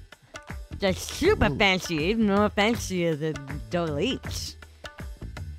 [0.80, 3.36] Just super fancy, even more fancier than
[3.72, 4.57] Doleech.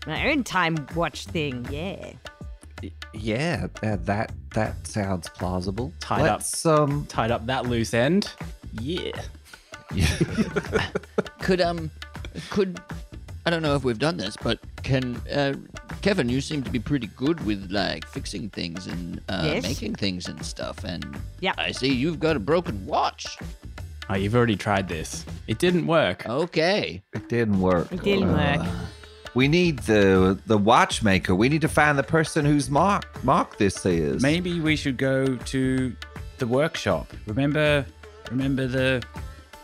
[0.08, 2.12] My own time watch thing, yeah.
[3.12, 5.92] Yeah, uh, that that sounds plausible.
[6.00, 6.38] Tied up.
[6.40, 8.32] Let's, Um, Tied up that loose end.
[8.80, 9.12] Yeah.
[11.40, 11.90] Could um,
[12.50, 12.80] could
[13.46, 15.54] I don't know if we've done this, but can uh,
[16.02, 16.28] Kevin?
[16.28, 19.62] You seem to be pretty good with like fixing things and uh, Yes.
[19.62, 20.84] making things and stuff.
[20.84, 21.52] And Yeah.
[21.58, 23.38] I see you've got a broken watch.
[24.10, 25.24] Oh, you've already tried this.
[25.48, 26.26] It didn't work.
[26.26, 27.02] Okay.
[27.14, 27.90] it didn't work.
[27.92, 28.66] It didn't work.
[29.34, 31.34] We need the the watchmaker.
[31.34, 34.22] We need to find the person whose mark mark this is.
[34.22, 35.96] Maybe we should go to
[36.38, 37.12] the workshop.
[37.26, 37.84] Remember,
[38.30, 39.02] remember the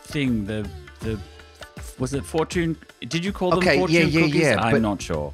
[0.05, 0.45] thing.
[0.47, 0.69] The
[1.01, 1.19] the
[1.99, 2.77] was it fortune?
[3.01, 4.41] Did you call them Okay, fortune yeah, yeah, cookies?
[4.41, 5.33] yeah, I'm not sure.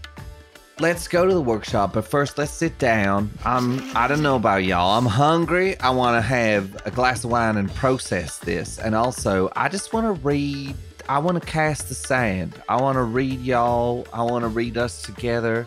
[0.78, 3.30] Let's go to the workshop, but first let's sit down.
[3.44, 4.96] I'm I don't know about y'all.
[4.96, 5.78] I'm hungry.
[5.80, 8.78] I want to have a glass of wine and process this.
[8.78, 10.74] And also, I just want to read
[11.10, 12.62] I want to cast the sand.
[12.68, 14.06] I want to read y'all.
[14.12, 15.66] I want to read us together.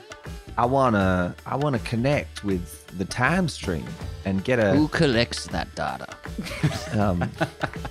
[0.58, 3.86] I want to I want to connect with the time stream
[4.23, 6.08] and get a Who collects that data?
[6.97, 7.29] um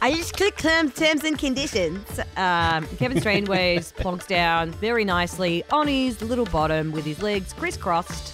[0.00, 2.18] I just click terms, terms and conditions.
[2.38, 8.32] Um, Kevin Strangeways plonks down very nicely on his little bottom with his legs crisscrossed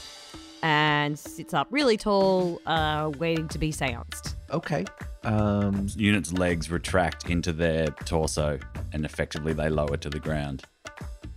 [0.62, 4.36] and sits up really tall, uh, waiting to be seanced.
[4.52, 4.84] okay.
[5.24, 8.58] Um Unit's legs retract into their torso,
[8.92, 10.62] and effectively they lower to the ground.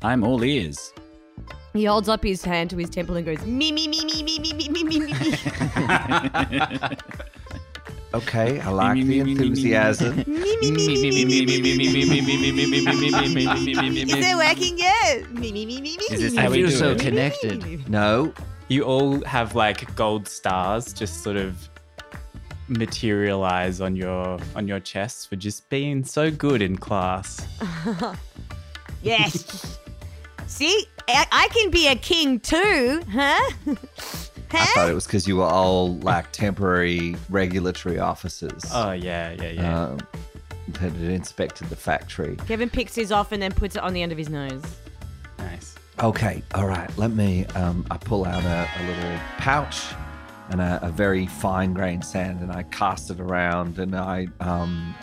[0.01, 0.93] I'm all ears.
[1.73, 4.39] He holds up his hand to his temple and goes, me, me, me, me, me,
[4.39, 5.33] me, me, me, me, me, me.
[8.13, 9.31] okay, I like me, the me, me, me, me, me.
[9.47, 10.17] enthusiasm.
[10.17, 12.05] Me, me, me, me, me, me, me,
[12.67, 14.11] me, me, me.
[14.13, 15.31] Is it working yet?
[15.31, 16.99] Me, me, me, me, me, Is this me, how I we feel do so it?
[16.99, 17.89] connected.
[17.89, 18.33] No.
[18.67, 21.69] You all have like gold stars just sort of
[22.77, 27.45] materialize on your on your chests for just being so good in class.
[29.03, 29.79] Yes.
[30.45, 33.39] See, I, I can be a king too, huh?
[33.65, 33.75] huh?
[34.51, 39.49] I thought it was because you were all like temporary regulatory officers Oh yeah, yeah,
[39.49, 39.83] yeah.
[39.85, 39.97] um,
[40.67, 42.35] that had inspected the factory.
[42.47, 44.61] Kevin picks his off and then puts it on the end of his nose.
[45.39, 45.73] nice.
[46.03, 46.95] Okay, all right.
[46.97, 47.45] Let me.
[47.55, 49.81] Um, I pull out a, a little pouch
[50.51, 54.93] and a, a very fine grained sand, and I cast it around, and I um,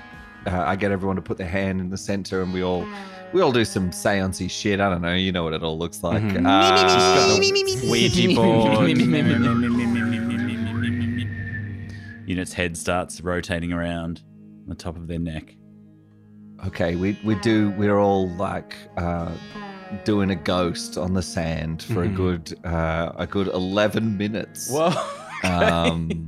[0.47, 2.87] uh, I get everyone to put their hand in the center, and we all
[3.33, 4.81] we all do some seancey shit.
[4.81, 5.15] I don't know.
[5.15, 6.23] You know what it all looks like.
[6.23, 6.47] Mhm.
[6.47, 7.91] Uh, Me, me, me, me, me, me.
[7.91, 8.89] Ouija board.
[12.27, 14.23] Unit's head starts rotating around
[14.63, 15.55] on the top of their neck.
[16.67, 17.71] Okay, we we do.
[17.79, 19.31] We're all like uh,
[20.05, 22.17] doing a ghost on the sand for a Mhm.
[22.17, 24.69] good uh, a good eleven minutes.
[24.71, 24.93] Whoa.
[25.45, 26.27] Um,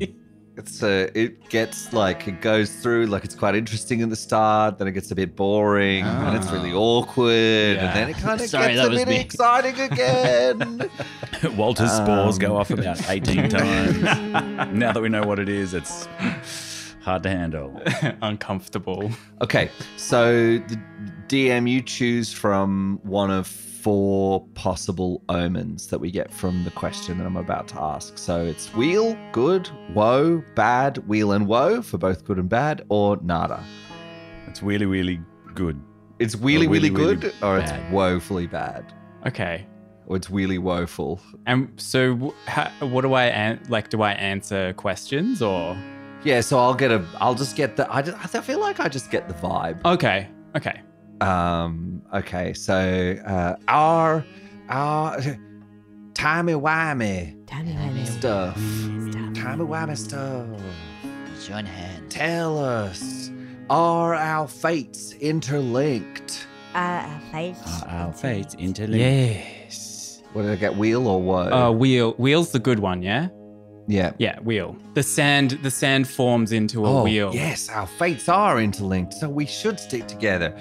[0.56, 4.78] it's a, it gets like it goes through like it's quite interesting in the start,
[4.78, 6.76] then it gets a bit boring, and it's really Ah.
[6.76, 7.86] awkward, Yeah.
[7.86, 9.20] and then it kind of Sorry, gets a was bit me.
[9.20, 10.90] exciting again.
[11.56, 12.60] Walter's spores go Um.
[12.60, 14.02] off about 18 times.
[14.72, 16.06] now that we know what it is, it's
[17.02, 17.80] hard to handle.
[18.22, 19.10] Uncomfortable.
[19.40, 20.78] okay, so the
[21.28, 23.46] DM you choose from one of
[23.82, 28.18] four possible omens that we get from the question that I'm about to ask.
[28.18, 33.16] So it's weal, good, woe, bad, weal and woe for both good and bad, or
[33.22, 33.62] nada.
[34.46, 35.20] It's really, really
[35.54, 35.80] good.
[36.18, 38.92] It's really, really, good, really or it's woefully bad,
[39.26, 39.66] Okay.
[40.06, 41.20] or it's really woeful.
[41.46, 43.88] And so, how, what do I an- like?
[43.88, 45.76] Do I answer questions or?
[46.22, 47.02] Yeah, so I'll get a.
[47.18, 47.90] I'll just get the.
[47.90, 49.82] I, just, I feel like I just get the vibe.
[49.86, 50.28] Okay.
[50.54, 50.82] Okay.
[51.20, 52.02] Um.
[52.14, 52.54] Okay.
[52.54, 54.24] So, uh, our,
[54.68, 55.20] our,
[56.14, 58.04] timey wimey Tammy, Tammy.
[58.04, 58.54] stuff.
[59.34, 60.46] Timey wimey stuff.
[61.46, 62.14] Join hands.
[62.14, 63.30] Tell us,
[63.70, 66.46] are our fates interlinked?
[66.74, 67.82] Uh, face.
[67.86, 68.98] Our fates interlinked.
[68.98, 70.22] Yes.
[70.32, 70.76] What did I get?
[70.76, 71.50] Weal or woe?
[71.50, 72.14] Uh, weal.
[72.18, 73.28] Weal's the good one, yeah.
[73.88, 74.12] yeah.
[74.18, 74.76] Yeah, weal.
[74.94, 75.58] The sand.
[75.62, 77.32] The sand forms into a oh, wheel.
[77.34, 80.54] Yes, our fates are interlinked, so we should stick together.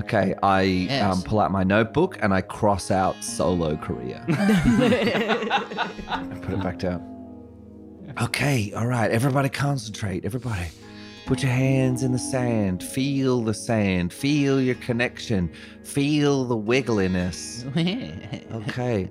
[0.00, 1.14] Okay, I Yes.
[1.16, 4.22] um, pull out my notebook and I cross out solo career.
[4.28, 4.38] and
[6.42, 7.10] put it back down.
[8.20, 10.24] Okay, all right, everybody concentrate.
[10.24, 10.66] Everybody,
[11.26, 12.82] put your hands in the sand.
[12.82, 14.12] Feel the sand.
[14.12, 15.50] Feel your connection.
[15.84, 17.64] Feel the wiggliness.
[18.54, 19.08] Okay.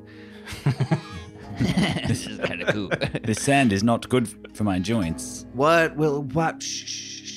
[2.08, 2.90] this is kind of cool.
[3.24, 5.46] This sand is not good for my joints.
[5.54, 6.62] What will what?
[6.64, 7.33] Shh, shh, shh.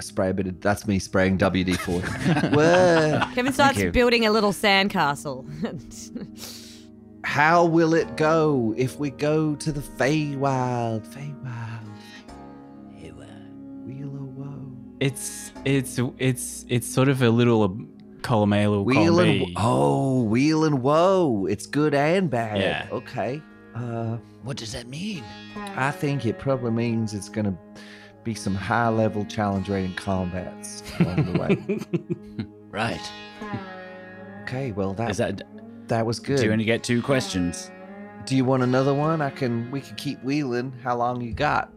[0.00, 0.60] Spray a bit of.
[0.60, 2.06] That's me spraying WD forty.
[3.34, 5.44] Kevin starts building a little sandcastle.
[7.24, 11.06] How will it go if we go to the Feywild?
[11.08, 11.82] Feywild.
[13.86, 14.72] Weal of woe.
[15.00, 17.78] It's it's it's it's sort of a little
[18.22, 19.54] column A, little Wheel column and B.
[19.56, 21.46] oh, weal and woe.
[21.48, 22.58] It's good and bad.
[22.60, 22.86] Yeah.
[22.92, 23.40] Okay.
[23.74, 25.22] Uh, What does that mean?
[25.76, 27.56] I think it probably means it's going to
[28.26, 32.46] be some high level challenge rating combats along the way.
[32.68, 33.00] Right.
[34.42, 35.40] Okay, well that Is that?
[35.88, 36.36] that was good.
[36.38, 37.70] Do you only get two questions?
[38.26, 39.22] Do you want another one?
[39.22, 39.70] I can.
[39.70, 40.74] We can keep wheeling.
[40.84, 41.72] How long you got?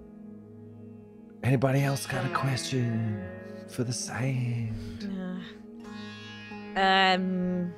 [1.41, 3.23] Anybody else got a question
[3.69, 5.09] for the sand?
[6.75, 7.73] Uh, um.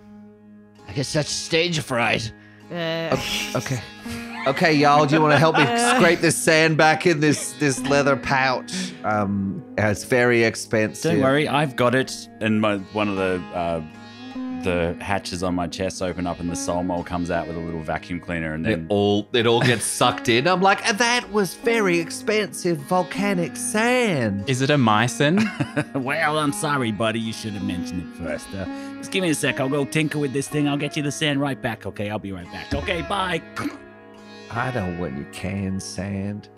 [0.87, 2.33] I guess that's stage fright.
[2.71, 3.51] Uh, Okay.
[3.55, 3.81] Okay,
[4.45, 5.05] y'all.
[5.05, 5.65] Do you want to help me
[5.95, 8.71] scrape this sand back in this this leather pouch?
[9.03, 11.13] Um, it's very expensive.
[11.13, 12.29] Don't worry, I've got it.
[12.39, 13.81] And my one of the uh,
[14.63, 17.59] the hatches on my chest open up, and the soul mole comes out with a
[17.59, 20.47] little vacuum cleaner, and then It all it all gets sucked in.
[20.47, 24.49] I'm like, that was very expensive volcanic sand.
[24.49, 25.43] Is it a mycin?
[26.03, 27.19] well, I'm sorry, buddy.
[27.19, 28.47] You should have mentioned it first.
[28.53, 28.65] Uh,
[28.97, 29.59] just give me a sec.
[29.59, 30.67] I'll go tinker with this thing.
[30.67, 31.85] I'll get you the sand right back.
[31.85, 32.73] Okay, I'll be right back.
[32.73, 33.41] Okay, bye.
[34.53, 36.49] I don't want your canned sand.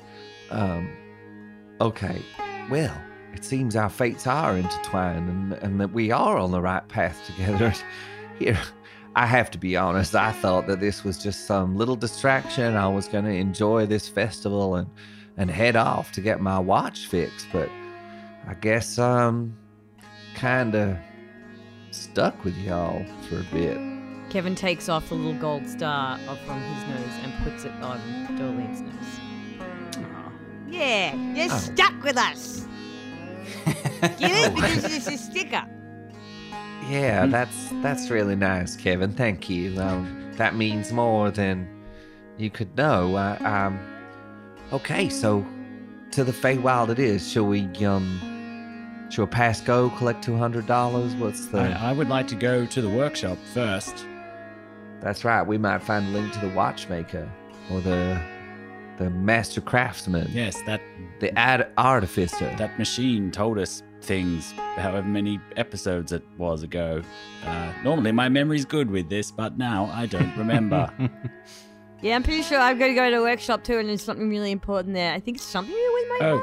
[0.50, 0.89] Um,
[1.80, 2.22] okay,
[2.70, 2.96] well,
[3.34, 7.20] it seems our fates are intertwined and, and that we are on the right path
[7.26, 7.74] together.
[8.39, 8.60] Here,
[9.16, 12.76] I have to be honest, I thought that this was just some little distraction.
[12.76, 14.89] I was going to enjoy this festival and,
[15.38, 17.70] and head off to get my watch fixed, but
[18.48, 19.56] I guess I'm
[20.34, 20.98] kind of
[21.91, 23.93] stuck with y'all for a bit.
[24.34, 27.99] Kevin takes off the little gold star off from his nose and puts it on
[28.36, 29.65] Doelene's nose.
[30.67, 31.57] Yeah, you're Oh.
[31.59, 32.67] stuck with us.
[34.17, 34.55] Get it?
[34.55, 35.63] Because it's a sticker.
[36.89, 39.13] Yeah, that's that's really nice, Kevin.
[39.13, 39.79] Thank you.
[39.79, 41.67] Um, that means more than
[42.39, 43.15] you could know.
[43.15, 43.79] Uh, um,
[44.73, 45.45] okay, so
[46.09, 47.31] to the Feywild it is.
[47.31, 49.91] Shall we um, shall we pass go?
[49.91, 51.13] Collect two hundred dollars?
[51.15, 51.59] What's the?
[51.59, 54.07] I, I would like to go to the workshop first.
[55.04, 55.41] That's right.
[55.45, 57.30] We might find a link to the watchmaker
[57.72, 58.20] or the
[58.97, 60.80] the master craftsman, Yes, that
[61.20, 62.54] the ad- artificer.
[62.58, 67.01] that machine told us things however many episodes it was ago.
[67.43, 70.89] Uh, normally my memory's good with this, but now I don't remember.
[72.01, 74.30] Yeah, I'm pretty sure I've got to go to a workshop too, and there's something
[74.30, 75.14] really important there.
[75.14, 76.36] I think it's something to do with my Oh.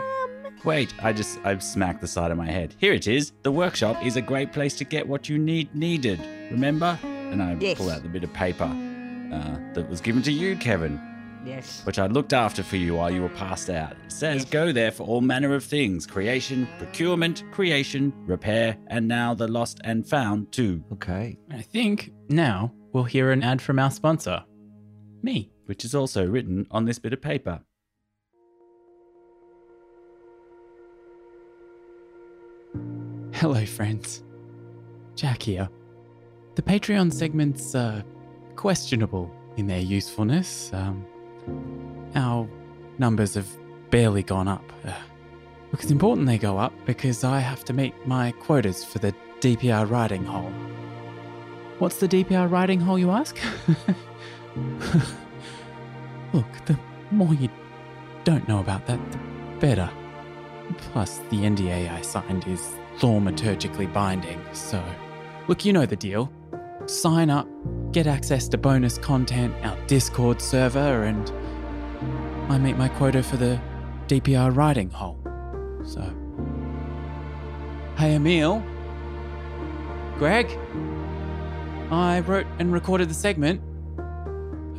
[0.43, 0.55] mum.
[0.65, 2.75] Wait, I just I've smacked the side of my head.
[2.79, 3.33] Here it is.
[3.43, 6.19] The workshop is a great place to get what you need needed.
[6.51, 6.99] Remember?
[7.31, 7.79] And I Yes.
[7.79, 11.01] pull out the bit of paper uh, that was given to you, Kevin,
[11.47, 11.85] Yes.
[11.87, 13.93] which I looked after for you while you were passed out.
[14.05, 19.35] It says go there for all manner of things: creation, procurement, creation, repair, and now
[19.35, 20.83] the lost and found too.
[20.95, 21.39] Okay.
[21.51, 24.45] I think now we'll hear an ad from our sponsor,
[25.23, 25.51] me.
[25.67, 27.61] Which is also written on this bit of paper.
[33.33, 34.23] Hello, friends.
[35.17, 35.69] Jack here.
[36.61, 38.05] The Patreon segments are
[38.55, 40.71] questionable in their usefulness.
[40.75, 41.07] Um,
[42.15, 42.47] our
[42.99, 43.49] numbers have
[43.89, 44.71] barely gone up.
[44.85, 44.93] Uh,
[45.73, 49.15] look, it's important they go up because I have to meet my quotas for the
[49.41, 50.53] DPR riding hole.
[51.79, 53.39] What's the DPR riding hole, you ask?
[56.35, 56.79] look, the
[57.11, 57.49] more you
[58.25, 59.19] don't know about that, the
[59.61, 59.89] better.
[60.77, 62.61] Plus, the NDA I signed is
[62.99, 64.85] thaumaturgically binding, so.
[65.49, 66.31] Look, you know the deal.
[66.91, 67.47] Sign up,
[67.93, 71.31] get access to bonus content, our Discord server, and
[72.51, 73.61] I meet my quota for the
[74.09, 75.17] DPR riding hole.
[75.85, 76.01] So.
[77.97, 78.61] Hey, Emil.
[80.19, 80.51] Greg.
[81.93, 83.61] I wrote and recorded the segment.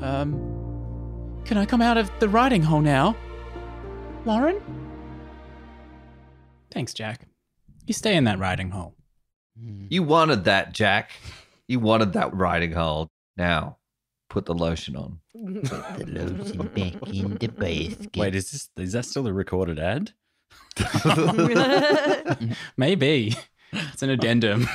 [0.01, 1.41] Um.
[1.45, 3.15] Can I come out of the riding hole now?
[4.25, 4.61] Lauren?
[6.71, 7.25] Thanks, Jack.
[7.87, 8.95] You stay in that riding hole.
[9.87, 11.11] You wanted that, Jack.
[11.71, 13.07] You wanted that riding hole.
[13.37, 13.77] Now,
[14.29, 15.21] put the lotion on.
[15.33, 16.03] The
[16.37, 18.17] lotion back in the basket.
[18.17, 20.11] Wait, is this is that still a recorded ad?
[22.77, 23.37] Maybe.
[23.71, 24.67] It's an addendum.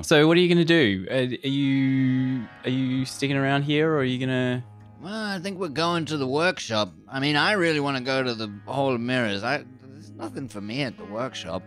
[0.00, 1.06] So, what are you going to do?
[1.10, 4.64] Uh, Are you are you sticking around here, or are you going to?
[5.02, 6.94] Well, I think we're going to the workshop.
[7.06, 9.44] I mean, I really want to go to the Hall of Mirrors.
[9.44, 11.62] I, there's nothing for me at the workshop.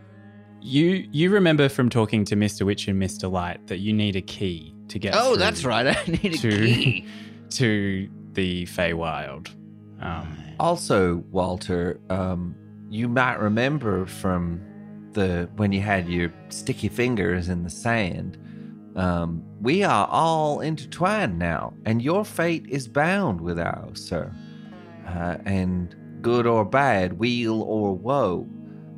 [0.62, 2.66] You you remember from talking to Mr.
[2.66, 3.32] Witch and Mr.
[3.32, 5.14] Light that you need a key to get.
[5.18, 5.88] oh, that's right.
[5.97, 7.05] I need a to- key.
[7.51, 9.49] To the Feywild.
[9.99, 12.55] Um, Also, Walter, um,
[12.89, 14.62] you might remember from
[15.12, 18.38] the when you had your sticky fingers in the sand.
[18.95, 24.32] Um, we are all intertwined now, and your fate is bound with ours, sir.
[25.05, 28.47] Uh, and good or bad, weal or woe,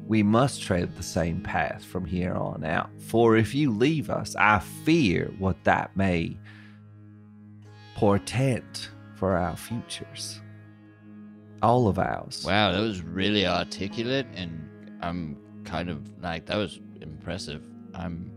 [0.07, 2.89] we must tread the same path from here on out.
[2.99, 6.37] For if you leave us, I fear what that may
[7.95, 10.41] portent for our futures.
[11.61, 12.43] All of ours.
[12.45, 14.69] Wow, that was really articulate, and
[15.01, 17.61] I'm kind of like that was impressive.
[17.93, 18.29] I'm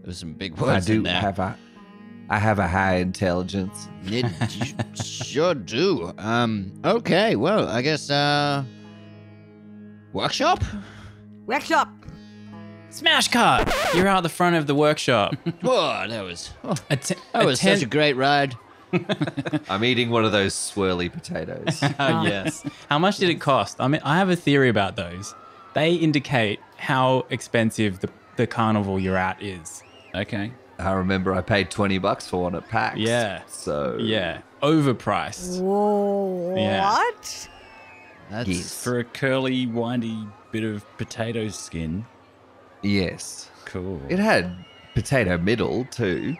[0.00, 0.88] there was some big words.
[0.88, 1.56] I do have a
[2.28, 3.88] I have a high intelligence.
[4.04, 6.12] It, you sure do.
[6.18, 6.72] Um.
[6.84, 7.36] Okay.
[7.36, 8.10] Well, I guess.
[8.10, 8.64] Uh.
[10.12, 10.62] Workshop.
[11.46, 11.88] Workshop.
[12.90, 13.72] Smash cut!
[13.94, 15.34] You're out the front of the workshop.
[15.64, 16.50] Oh, that was.
[16.64, 18.56] Oh, A te- that a was ten- such a great ride.
[19.68, 21.80] I'm eating one of those swirly potatoes.
[21.98, 22.64] Oh, yes.
[22.88, 23.80] How much did it cost?
[23.80, 25.34] I mean, I have a theory about those.
[25.74, 29.82] They indicate how expensive the, the carnival you're at is.
[30.14, 30.52] Okay.
[30.78, 32.98] I remember I paid 20 bucks for one at PAX.
[32.98, 33.42] Yeah.
[33.46, 35.60] So Yeah, overpriced.
[35.60, 36.82] Whoa, Yeah.
[36.92, 37.48] what?
[38.30, 38.82] That's Yes.
[38.82, 42.06] For a curly, windy bit of potato skin.
[42.82, 43.50] Yes.
[43.64, 44.00] Cool.
[44.08, 44.64] It had
[44.94, 46.36] potato middle too.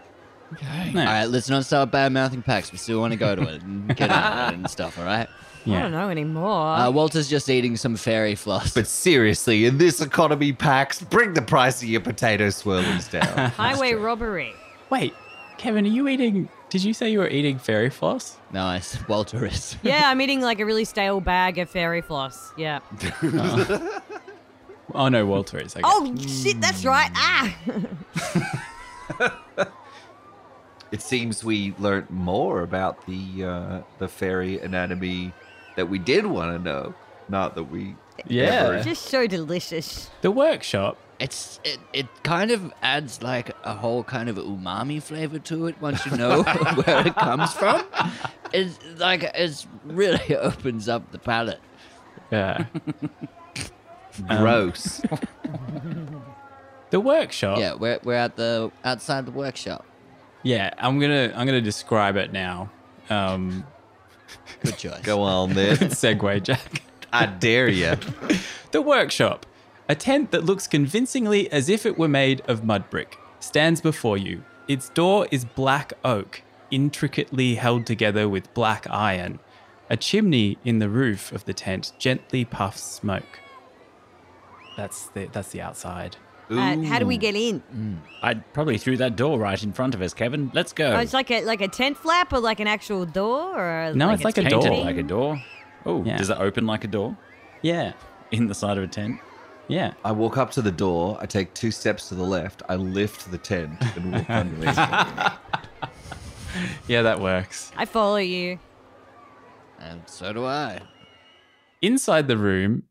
[0.53, 0.93] Okay.
[0.93, 0.97] Nice.
[0.97, 2.71] All right, let's not start bad mouthing PAX.
[2.71, 4.99] We still want to go to it and get out and stuff.
[4.99, 5.29] All right.
[5.67, 6.77] I don't know anymore.
[6.77, 8.73] Uh, Walter's just eating some fairy floss.
[8.73, 13.51] But seriously, in this economy PAX bring the price of your potato swirlies down.
[13.51, 14.53] Highway robbery.
[14.91, 15.13] Wait,
[15.59, 16.49] Kevin, are you eating?
[16.69, 18.37] Did you say you were eating fairy floss?
[18.53, 18.99] nice.
[19.09, 19.77] Walter is.
[19.83, 22.53] Yeah, I'm eating like a really stale bag of fairy floss.
[22.57, 22.81] Yeah.
[24.95, 25.75] Oh no, Walter is.
[25.77, 25.91] I guess.
[25.93, 27.11] Oh shit, that's right.
[27.17, 27.57] Ah.
[30.93, 35.33] it seems we learnt more about the uh, the fairy anatomy
[35.75, 36.95] that we did want to know.
[37.29, 37.97] Not that we
[38.27, 38.81] yeah.
[38.83, 40.09] Just so delicious.
[40.23, 40.97] The workshop.
[41.19, 45.81] It's it, it kind of adds like a whole kind of umami flavor to it
[45.81, 46.43] once you know
[46.85, 47.83] where it comes from.
[48.53, 51.61] It's like it really opens up the palate.
[52.31, 52.67] Yeah.
[54.29, 55.01] Um, gross.
[56.91, 57.59] The workshop.
[57.59, 59.85] Yeah, we're we're at the outside the workshop.
[60.43, 62.71] Yeah, I'm gonna I'm gonna describe it now.
[63.11, 63.67] Um,
[64.61, 65.01] Good choice.
[65.03, 65.77] Go on then.
[65.77, 66.83] segue, Jack.
[67.13, 67.97] I dare you.
[68.73, 69.47] The workshop,
[69.89, 74.17] a tent that looks convincingly as if it were made of mud brick, stands before
[74.17, 74.43] you.
[74.69, 79.39] Its door is black oak, intricately held together with black iron.
[79.89, 83.39] A chimney in the roof of the tent gently puffs smoke.
[84.77, 86.17] That's the that's the outside.
[86.51, 88.01] Uh, how do we get in?
[88.23, 90.51] I'd probably through that door right in front of us, Kevin.
[90.55, 90.93] Let's go.
[90.93, 94.11] Oh, it's like a like a tent flap or like an actual door or No,
[94.11, 94.85] it's like a Painted door.
[94.85, 95.43] like a door.
[95.85, 96.17] Oh, Yeah.
[96.17, 97.17] does it open like a door
[97.63, 97.93] Yeah,
[98.33, 99.21] in the side of a tent?
[99.69, 99.95] Yeah.
[100.05, 101.19] I walk up to the door.
[101.21, 102.63] I take two steps to the left.
[102.69, 104.77] I lift the tent and walk underneath.
[104.79, 105.33] it.
[106.89, 107.71] Yeah, that works.
[107.77, 108.59] I follow you.
[109.79, 110.81] And so do I.
[111.83, 112.85] Inside the room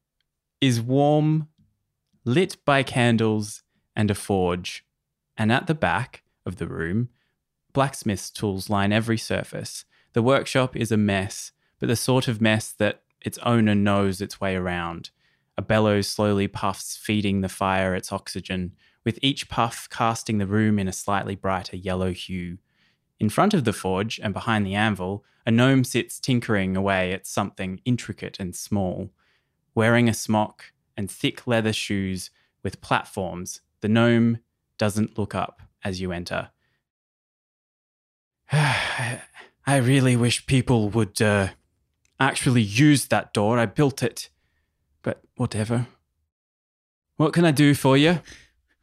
[0.62, 1.48] is warm,
[2.26, 3.64] lit by candles
[3.96, 4.86] and a forge.
[5.36, 7.10] And at the back of the room,
[7.74, 9.84] blacksmith's tools line every surface.
[10.14, 14.40] The workshop is a mess, but the sort of mess that its owner knows its
[14.40, 15.10] way around.
[15.58, 20.80] A bellows slowly puffs, feeding the fire its oxygen, with each puff casting the room
[20.80, 22.58] in a slightly brighter yellow hue.
[23.20, 27.28] In front of the forge and behind the anvil, a gnome sits tinkering away at
[27.28, 29.12] something intricate and small.
[29.74, 32.32] Wearing a smock and thick leather shoes
[32.64, 34.40] with platforms, the gnome
[34.78, 36.50] doesn't look up as you enter.
[38.52, 41.50] I really wish people would uh,
[42.20, 43.58] actually use that door.
[43.58, 44.30] I built it.
[45.38, 45.88] Whatever.
[47.18, 48.20] What can I do for you?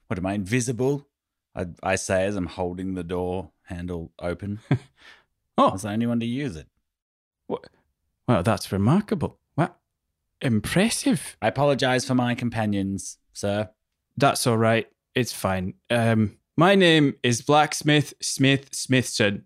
[0.07, 1.07] What am I invisible?
[1.55, 4.61] I, I say as I'm holding the door handle open.
[4.71, 4.79] I
[5.59, 6.67] Oh, was the only one to use it.
[8.27, 9.39] well, that's remarkable.
[9.55, 9.77] What?
[10.41, 11.37] Impressive.
[11.43, 13.69] I apologize for my companions, sir.
[14.17, 14.89] That's all right.
[15.15, 15.75] It's fine.
[15.91, 19.45] Um, my name is Blacksmith Smith Smithson.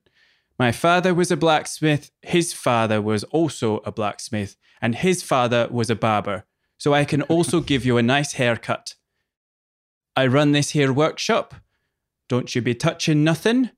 [0.61, 2.13] My father was a blacksmith.
[2.23, 6.45] His father was also a blacksmith, and his father was a barber.
[6.79, 8.95] So I can also give you a nice haircut.
[10.15, 11.55] I run this here workshop.
[12.29, 13.71] Don't you be touching nothing.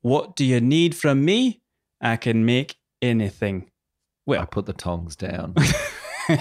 [0.00, 1.62] What do you need from me?
[2.00, 3.70] I can make anything.
[4.26, 5.54] Well, I put the tongs down.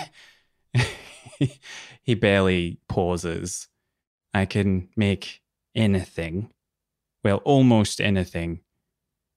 [2.01, 3.67] he barely pauses.
[4.33, 5.41] I can make
[5.75, 6.51] anything.
[7.23, 8.61] Well, almost anything.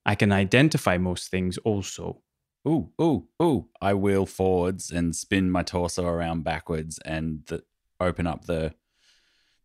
[0.06, 2.22] I can identify most things also.
[2.66, 3.68] Ooh, ooh, ooh.
[3.80, 7.62] I wheel forwards and spin my torso around backwards and the,
[8.00, 8.74] open up the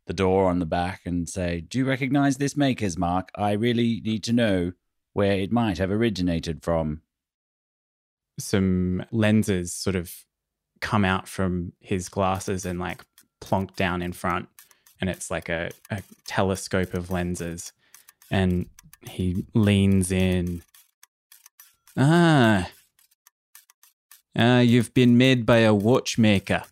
[0.05, 3.29] the door on the back and say, "Do you recognize this maker's mark?
[3.35, 4.71] I really need to know
[5.13, 7.01] where it might have originated from."
[8.39, 10.25] Some lenses sort of
[10.81, 13.03] come out from his glasses and like
[13.39, 14.49] plonk down in front.
[14.99, 17.71] And it's like a, a telescope of lenses.
[18.31, 18.67] And
[19.07, 20.63] he leans in
[21.97, 22.69] Ah.
[24.37, 26.63] Ah, you've been made by a watchmaker,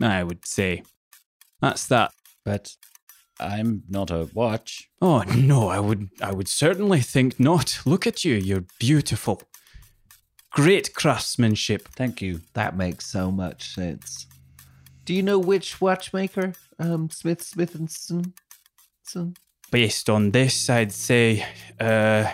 [0.00, 0.82] I would say.
[1.60, 2.12] That's that.
[2.44, 2.74] But
[3.38, 4.90] I'm not a watch.
[5.00, 7.80] Oh no, I would I would certainly think not.
[7.86, 9.42] Look at you, you're beautiful.
[10.50, 11.88] Great craftsmanship.
[11.88, 12.40] Thank you.
[12.52, 14.26] That makes so much sense.
[15.04, 16.52] Do you know which watchmaker?
[16.78, 18.34] Um, Smith, Smith and Son.
[19.02, 19.34] Son?
[19.70, 21.46] Based on this, I'd say
[21.80, 22.32] uh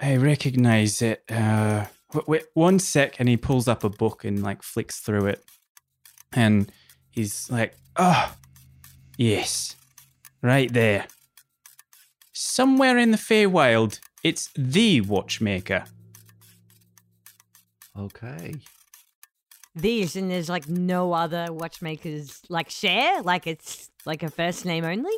[0.00, 1.22] I recognize it.
[1.30, 5.26] Uh wait, wait one sec and he pulls up a book and like flicks through
[5.26, 5.44] it.
[6.32, 6.70] And
[7.10, 8.34] he's like, "Oh,
[9.16, 9.76] yes.
[10.42, 11.06] Right there.
[12.32, 15.84] Somewhere in the Feywild, it's the watchmaker.
[17.96, 18.54] Okay.
[19.76, 24.84] These and there's like no other watchmakers like share, like it's like a first name
[24.84, 25.12] only.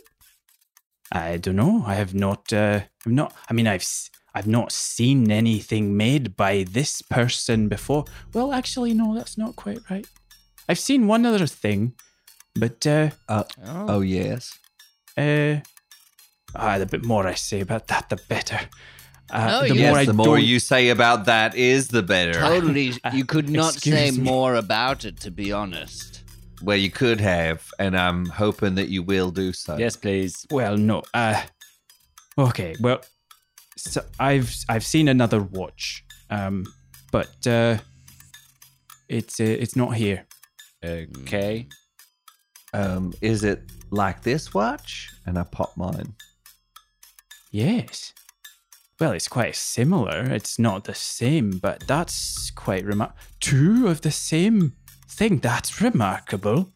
[1.13, 1.85] I don't know.
[1.87, 2.53] I have not.
[2.53, 3.33] Uh, I've not.
[3.49, 3.83] I mean, I've.
[3.83, 8.05] s- I've not seen anything made by this person before.
[8.35, 10.07] Well, actually, no, that's not quite right.
[10.69, 11.95] I've seen one other thing,
[12.55, 14.59] but uh, Uh, Oh, oh, yes.
[15.17, 15.61] uh,
[16.55, 18.61] ah, the bit more I say about that, the better.
[19.31, 22.03] Uh, No, the yes, yes, more I the more you say about that is the
[22.03, 22.35] better.
[22.39, 22.93] totally.
[23.15, 24.19] You could not say me.
[24.23, 26.16] more about it, to be honest.
[26.63, 29.77] Well, you could have, and I'm hoping that you will do so.
[29.77, 30.47] Yes, please.
[30.51, 31.03] Well, no.
[31.13, 31.43] Uh,
[32.39, 32.75] okay.
[32.81, 33.03] Well,
[33.77, 36.65] so I've I've seen another watch, um,
[37.13, 37.79] but uh,
[39.09, 40.27] it's uh, it's not here.
[40.85, 41.69] Okay.
[42.73, 45.11] Um, is it like this watch?
[45.27, 46.15] And I pop mine.
[47.51, 48.13] Yes.
[48.99, 50.25] Well, it's quite similar.
[50.33, 54.73] It's not the same, but that's quite remar Two of the same
[55.09, 55.39] thing.
[55.39, 56.73] That's remarkable.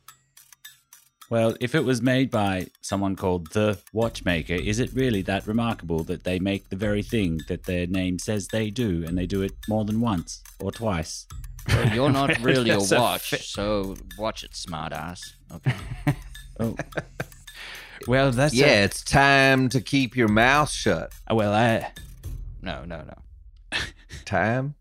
[1.30, 6.02] Well, if it was made by someone called the Watchmaker, is it really that remarkable
[6.04, 9.42] that they make the very thing that their name says they do, and they do
[9.42, 11.26] it more than once or twice?
[11.68, 15.20] Well, you're not really a That's a watch, so watch it, smartass.
[15.52, 15.74] Okay.
[16.62, 16.76] Oh,
[18.06, 21.10] Well, that's a- yeah, it's time to keep your mouth shut.
[21.30, 21.92] Uh, well, I
[22.60, 23.78] No, no, no.
[24.26, 24.74] Time.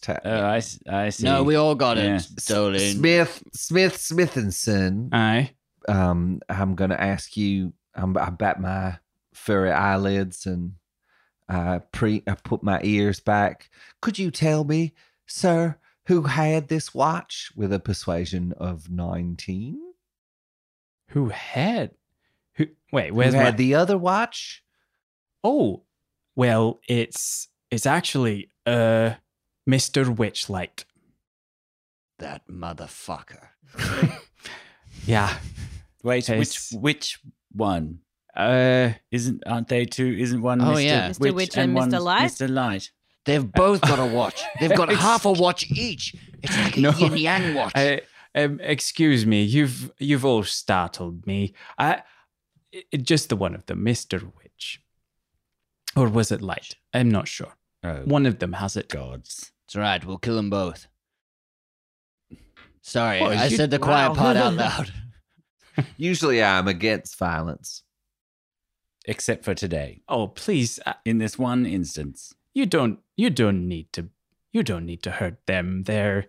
[0.00, 0.20] It's time.
[0.24, 1.24] I, I, s- I see.
[1.24, 2.16] No, we all got Yeah.
[2.16, 2.78] it, Dolan.
[2.96, 5.08] Smith, Smith, Smith and Son.
[5.12, 5.50] aye.
[5.88, 7.72] um, I'm gonna ask you.
[7.94, 8.98] I'm, I bat my
[9.34, 10.74] furry eyelids and
[11.48, 12.22] I pre.
[12.26, 13.68] I put my ears back.
[14.00, 14.94] Could you tell me,
[15.26, 15.76] sir,
[16.06, 19.78] who had this watch with a persuasion of nineteen?
[21.08, 21.90] Who had?
[22.54, 22.66] Who?
[22.92, 23.56] Wait, Who where's had my?
[23.58, 24.62] the other watch?
[25.42, 25.82] oh,
[26.36, 29.14] well, it's it's actually uh,
[29.66, 30.84] Mister Witchlight.
[32.18, 33.48] That motherfucker.
[35.06, 35.34] Yeah.
[36.02, 37.18] Wait, which which
[37.52, 38.00] one?
[38.36, 40.14] Uh, Isn't aren't they two?
[40.18, 40.84] Isn't one Oh, Mr.
[40.84, 41.08] yeah.
[41.10, 41.32] Mr.
[41.34, 42.00] Witch and Mr.
[42.02, 42.30] Light?
[42.30, 42.48] Mr.
[42.50, 42.90] Light.
[43.24, 44.42] They've both got a watch.
[44.60, 46.14] They've got half a watch each.
[46.42, 46.90] It's like a No.
[46.92, 47.72] yin yang watch.
[47.74, 48.02] I,
[48.34, 51.54] um, excuse me, you've you've all startled me.
[51.78, 52.02] I
[52.74, 54.82] i- just the one of them, Mister Witch,
[55.96, 56.76] or was it Light?
[56.92, 57.54] I'm not sure.
[57.82, 58.88] Oh, One of them has it.
[58.88, 59.52] gods.
[59.66, 60.04] it's all right.
[60.04, 60.86] We'll kill them both.
[62.82, 64.14] Sorry, Oh, I you- said the quiet wow.
[64.14, 64.92] part out loud.
[65.96, 67.82] Usually, I'm against violence.
[69.06, 70.02] Except for today.
[70.08, 72.34] Oh, please, uh, In this one instance.
[72.52, 74.08] you don't you don't need to
[74.52, 75.84] you don't need to hurt them.
[75.84, 76.26] They're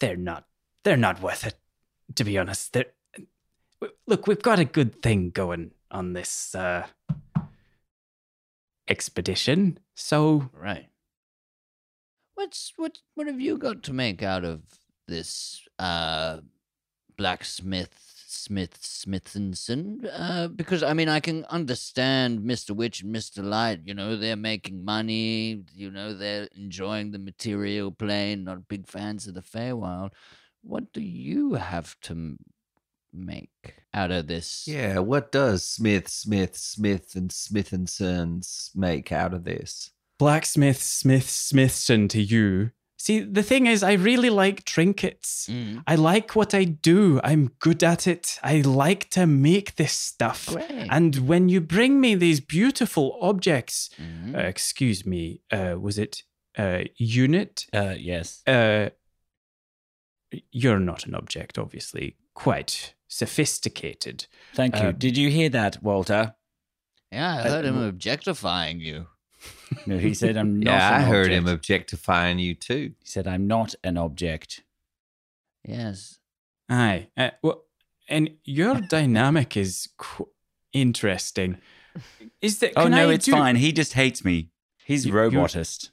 [0.00, 0.46] they're not
[0.84, 1.54] they're not worth it.
[2.16, 2.92] To be honest, they're
[3.80, 4.26] w- look.
[4.26, 6.86] We've got a good thing going on this uh,
[8.92, 10.86] expedition, so Right.
[12.34, 12.98] What's what?
[13.14, 14.60] What have you got to make out of
[15.06, 16.38] this uh,
[17.16, 20.08] blacksmith Smith Smithenson?
[20.10, 23.80] Uh, because I mean, I can understand Mister Witch and Mister Light.
[23.84, 25.62] You know, they're making money.
[25.74, 28.44] You know, they're enjoying the material plane.
[28.44, 30.10] Not big fans of the Feywild.
[30.62, 32.36] What do you have to
[33.12, 34.64] make out of this?
[34.66, 39.90] Yeah, what does Smith, Smith, Smith, and Smith and Sons make out of this?
[40.18, 42.70] blacksmith Smith Smithson to you.
[42.96, 45.48] See, the thing is, I really like trinkets.
[45.50, 47.20] Mm, I like what I do.
[47.24, 48.38] I'm good at it.
[48.44, 50.46] I like to make this stuff.
[50.46, 50.70] great.
[50.88, 54.36] And when you bring me these beautiful objects, Mhm.
[54.36, 56.22] uh, excuse me, uh, was it
[56.56, 57.66] uh, unit?
[57.72, 58.46] Uh, yes.
[58.46, 58.90] Uh,
[60.50, 62.16] you're not an object, obviously.
[62.34, 64.26] Quite sophisticated.
[64.54, 64.82] Thank you.
[64.88, 66.34] uh, Did you hear that, Walter?
[67.10, 69.06] yeah, I uh, heard him objectifying you.
[69.86, 70.72] No, he said I'm not.
[70.72, 71.34] yeah, I an heard object.
[71.34, 72.92] him objectifying you too.
[73.00, 74.62] He said I'm not an object.
[75.66, 76.18] Yes.
[76.68, 77.08] Aye.
[77.16, 77.64] Uh, well,
[78.08, 80.28] and your dynamic is qu-
[80.72, 81.58] interesting.
[82.40, 82.72] Is that?
[82.76, 83.56] Oh no, I it's do- fine.
[83.56, 84.48] He just hates me.
[84.84, 85.90] He's You- you- robotist.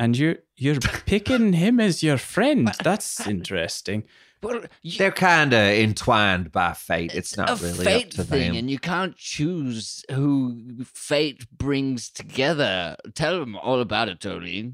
[0.00, 2.70] And you're you're picking him as your friend.
[2.84, 4.04] That's interesting.
[4.42, 7.12] Well, you- They're kind of entwined by fate.
[7.14, 8.56] It's, not a really fate up to thing, them.
[8.56, 12.96] and you can't choose who fate brings together.
[13.14, 14.72] Tell them all about it, Tolene.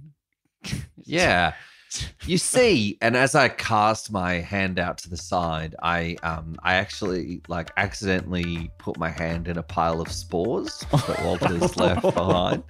[1.07, 1.55] Yeah.
[2.27, 6.75] You see, and as I cast my hand out to the side, I um I
[6.75, 12.63] actually like accidentally put my hand in a pile of spores that Walter's left behind.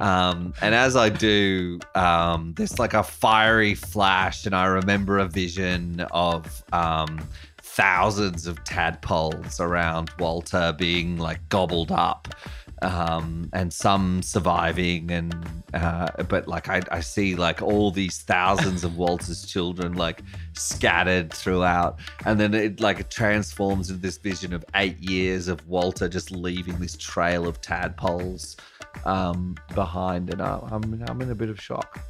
[0.00, 5.26] Um, and as I do, um, there's like a fiery flash, and I remember a
[5.26, 7.20] vision of um
[7.60, 12.34] thousands of tadpoles around Walter being like gobbled up
[12.82, 15.34] um, and some surviving, and
[15.74, 20.22] uh, but like I, I see like all these thousands of Walter's children like
[20.54, 26.08] scattered throughout, and then it like transforms into this vision of eight years of Walter
[26.08, 28.56] just leaving this trail of tadpoles
[29.04, 32.00] um, behind, and I, I'm I'm in a bit of shock.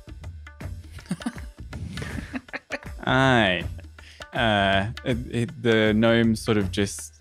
[3.07, 3.64] Aye.
[4.35, 7.18] Uh, it, it, the gnome sort of just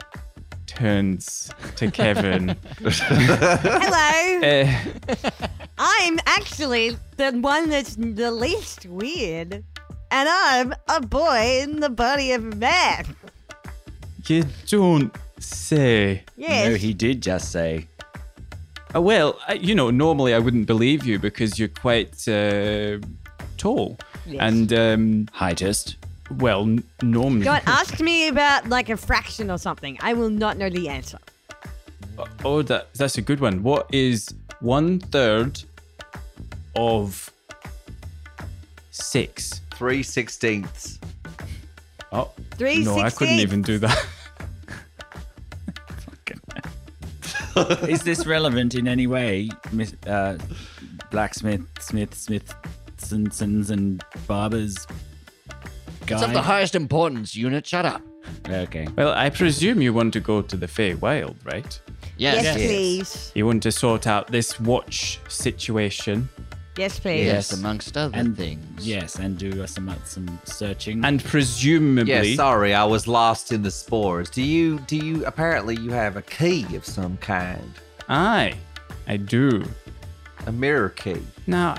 [0.78, 2.56] turns to Kevin.
[2.84, 4.42] Hello.
[4.48, 5.32] Uh,
[5.80, 9.64] I'm actually the one that's the least weird.
[10.12, 13.16] And I'm a boy in the body of a man.
[14.28, 16.24] you don't say.
[16.38, 16.70] Yes.
[16.70, 17.88] No, he did just say.
[18.96, 23.00] Uh, well, I, you know, normally I wouldn't believe you because you're quite uh,
[23.58, 23.98] tall.
[24.28, 24.42] Yes.
[24.42, 25.96] And, um, Heightest.
[26.32, 27.46] Well, n- normally.
[27.46, 29.98] Don't ask me about like a fraction or something.
[30.02, 31.20] I will not know the answer.
[32.44, 33.64] Oh, that, that's a good one.
[33.64, 35.62] What is one third
[36.76, 37.32] of
[38.92, 39.62] six?
[39.74, 41.00] Three sixteenths.
[42.12, 44.06] Oh, Three no, I couldn't even do that.
[47.90, 50.38] Is this relevant in any way, Miss- uh,
[51.10, 52.54] blacksmith, Smith, Smith,
[52.98, 54.86] Simpsons, and Barbers?
[56.16, 57.66] It's of the highest importance, unit.
[57.68, 58.02] Shut up.
[58.50, 58.88] Okay.
[58.98, 61.82] Well, I presume you want to go to the Fey Wild, right?
[62.18, 63.32] Yes, Yes, please.
[63.36, 66.28] You want to sort out this watch situation
[66.78, 67.26] Yes, please.
[67.26, 67.60] Yes, Yes.
[67.60, 68.86] amongst other And things.
[68.88, 71.04] Yes, and do some some searching.
[71.04, 72.30] and presumably.
[72.30, 74.30] Yeah, sorry, I was lost in the spores.
[74.30, 77.72] Do you do you apparently you have a key of some kind?
[78.10, 78.54] Aye,
[79.08, 79.64] I do.
[80.46, 81.22] A mirror key.
[81.48, 81.76] Now,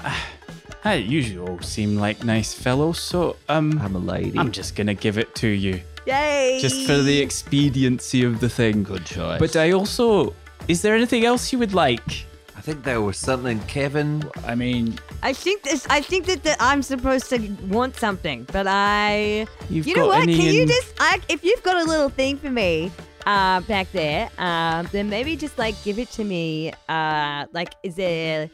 [0.85, 4.39] I usually all seem like nice fellows, so um, I'm a lady.
[4.39, 6.59] I'm just gonna give it to you, Yay.
[6.61, 8.85] just for the expediency of the thing.
[8.85, 9.41] Good choice.
[9.41, 10.35] But I also,
[10.69, 12.27] is there anything else you would like?
[12.57, 15.87] I think there was something Kevin I mean, I think this.
[15.91, 19.47] I think that, that I'm supposed to want something, but I.
[19.69, 20.23] You've you got know what?
[20.23, 20.95] any Can you in- just?
[21.01, 22.93] I, if you've got a little thing for me,
[23.27, 26.73] uh, back there, um, then maybe just like give it to me.
[26.89, 28.49] Uh, like, is there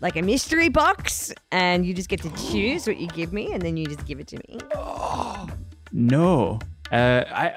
[0.00, 3.62] like a mystery box, and you just get to choose what you give me, and
[3.62, 4.58] then you just give it to me.
[5.92, 6.58] No.
[6.92, 7.56] Uh, I,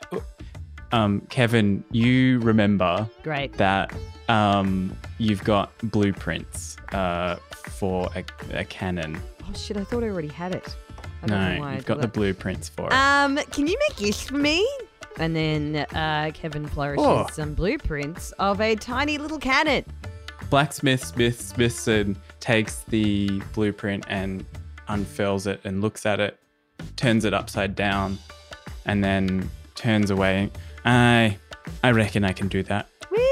[0.91, 3.53] um, Kevin, you remember Great.
[3.53, 3.91] that
[4.29, 8.23] um, you've got blueprints uh, for a,
[8.53, 9.19] a cannon.
[9.43, 9.77] Oh shit!
[9.77, 10.75] I thought I already had it.
[11.23, 12.93] I don't No, you've got the blueprints for it.
[12.93, 14.65] Um, can you make this for me?
[15.17, 17.27] And then uh, Kevin flourishes Oh.
[17.33, 19.83] some blueprints of a tiny little cannon.
[20.49, 24.45] Blacksmith Smith Smithson takes the blueprint and
[24.87, 26.39] unfurls it and looks at it,
[26.95, 28.17] turns it upside down,
[28.85, 30.51] and then turns away.
[30.85, 31.37] I,
[31.83, 32.87] I reckon I can do that.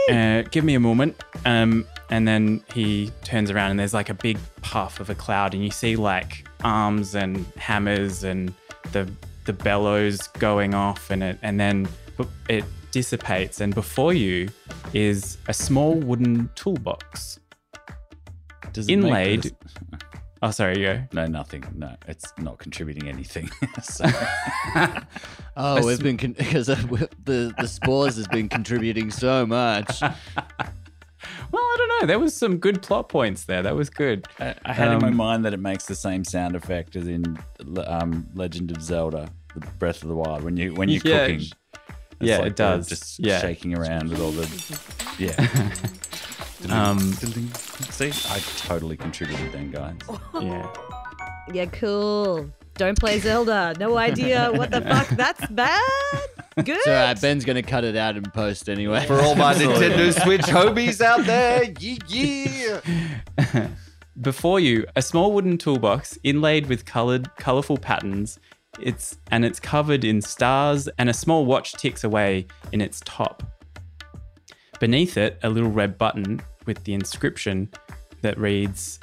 [0.09, 1.21] Uh, give me a moment.
[1.45, 5.53] Um, and then he turns around and there's like a big puff of a cloud,
[5.53, 8.53] and you see like arms and hammers and
[8.91, 9.09] the
[9.45, 11.87] the bellows going off, and it and then
[12.47, 14.47] it dissipates, and before you
[14.93, 17.39] is a small wooden toolbox
[18.77, 19.43] does it inlaid.
[19.43, 19.51] this-
[20.43, 21.03] Oh, sorry, you go.
[21.13, 21.63] No, nothing.
[21.75, 23.49] No, it's not contributing anything.
[23.81, 24.05] So-
[25.57, 29.99] oh, we've been because the the spores has been contributing so much.
[30.01, 32.07] Well, I don't know.
[32.07, 33.63] There was some good plot points there.
[33.63, 34.27] That was good.
[34.39, 37.07] I, I had in my Um, mind that it makes the same sound effect as
[37.07, 37.39] in
[37.87, 41.39] um, Legend of Zelda, the Breath of the Wild, when you when you're Yeah, cooking.
[41.39, 41.51] It's
[42.21, 42.87] yeah, like it does.
[42.89, 43.39] Just Yeah.
[43.41, 44.47] shaking around with all the
[45.17, 45.35] yeah.
[46.69, 49.95] Um, See, I totally contributed then, guys.
[50.41, 50.67] yeah.
[51.53, 52.49] Yeah, cool.
[52.75, 53.73] Don't play Zelda.
[53.79, 55.81] No idea what the fuck that's bad.
[56.57, 56.69] Good.
[56.69, 57.19] It's all right.
[57.19, 59.05] Ben's gonna cut it out in post anyway.
[59.05, 61.63] for all my Nintendo Switch homies out there.
[61.79, 62.81] Yeah,
[63.53, 63.67] yeah.
[64.21, 68.39] Before you, a small wooden toolbox inlaid with colored, colorful patterns.
[68.79, 73.43] It's and it's covered in stars, and a small watch ticks away in its top.
[74.79, 77.69] Beneath it, a little red button with the inscription
[78.21, 78.99] that reads,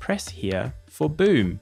[0.00, 1.60] "Press here for boom.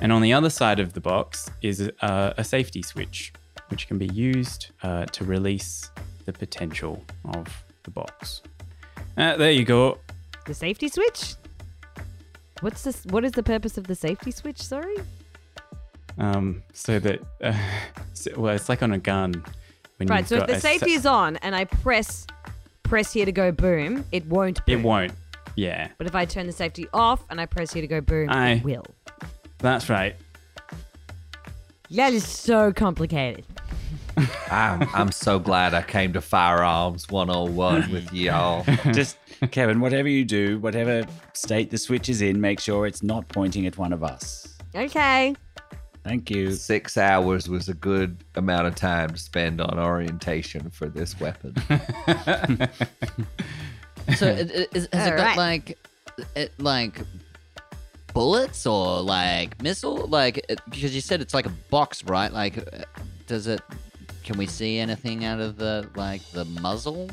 [0.00, 3.32] And on the other side of the box is uh, a safety switch,
[3.68, 5.90] which can be used uh, to release
[6.24, 7.04] the potential
[7.34, 7.46] of
[7.82, 8.40] the box.
[9.18, 9.98] Uh, there you go.
[10.46, 11.34] The safety switch?
[12.60, 13.04] What's this?
[13.06, 14.60] What is the purpose of the safety switch?
[14.62, 14.96] Sorry.
[16.18, 17.52] Um, so that, uh,
[18.14, 19.42] so- well, it's like on a gun.
[19.96, 20.26] When Right.
[20.26, 22.26] So if the a sa- safety is on and I press
[22.90, 24.66] press here to go boom, it won't.
[24.66, 24.80] Boom.
[24.80, 25.12] it won't.
[25.54, 28.28] Yeah, But if I turn the safety off and I press here to go boom,
[28.30, 28.54] Aye.
[28.54, 28.84] it will.
[29.58, 30.16] that's right.
[31.92, 33.44] That is so complicated.
[34.50, 38.64] I'm, I'm so glad I came to Firearms 101 with y'all.
[38.92, 39.18] Just,
[39.52, 43.66] Kevin, whatever you do, whatever state the switch is in, make sure it's not pointing
[43.66, 44.56] at one of us.
[44.74, 45.34] Okay.
[46.02, 46.52] Thank you.
[46.52, 51.54] Six hours was a good amount of time to spend on orientation for this weapon.
[54.16, 55.36] So it, it, is, has it got Alright.
[55.36, 55.78] like,
[56.34, 57.00] it, like
[58.12, 60.06] bullets or like missile?
[60.06, 62.32] Like it, because you said it's like a box, right?
[62.32, 62.84] Like, uh,
[63.26, 63.60] does it?
[64.24, 67.10] Can we see anything out of the like the muzzle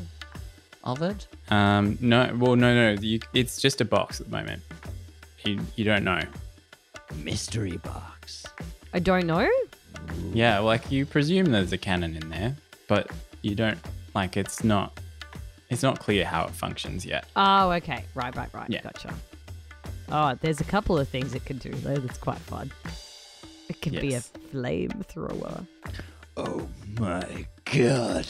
[0.84, 1.26] of it?
[1.50, 3.00] Um, no, well, no, no.
[3.00, 4.62] You, it's just a box at the moment.
[5.44, 6.22] You, you don't know.
[7.22, 8.17] Mystery box.
[8.92, 9.48] I don't know.
[10.32, 12.56] Yeah, like you presume there's a cannon in there,
[12.88, 13.10] but
[13.42, 13.78] you don't.
[14.14, 14.98] Like it's not.
[15.70, 17.26] It's not clear how it functions yet.
[17.36, 18.04] Oh, okay.
[18.14, 18.70] Right, right, right.
[18.70, 18.80] Yeah.
[18.82, 19.12] Gotcha.
[20.10, 21.96] Oh, there's a couple of things it can do though.
[21.96, 22.72] That's quite fun.
[23.68, 24.30] It can be a Yes.
[24.52, 25.66] flamethrower.
[26.38, 26.66] Oh
[26.98, 28.26] my god!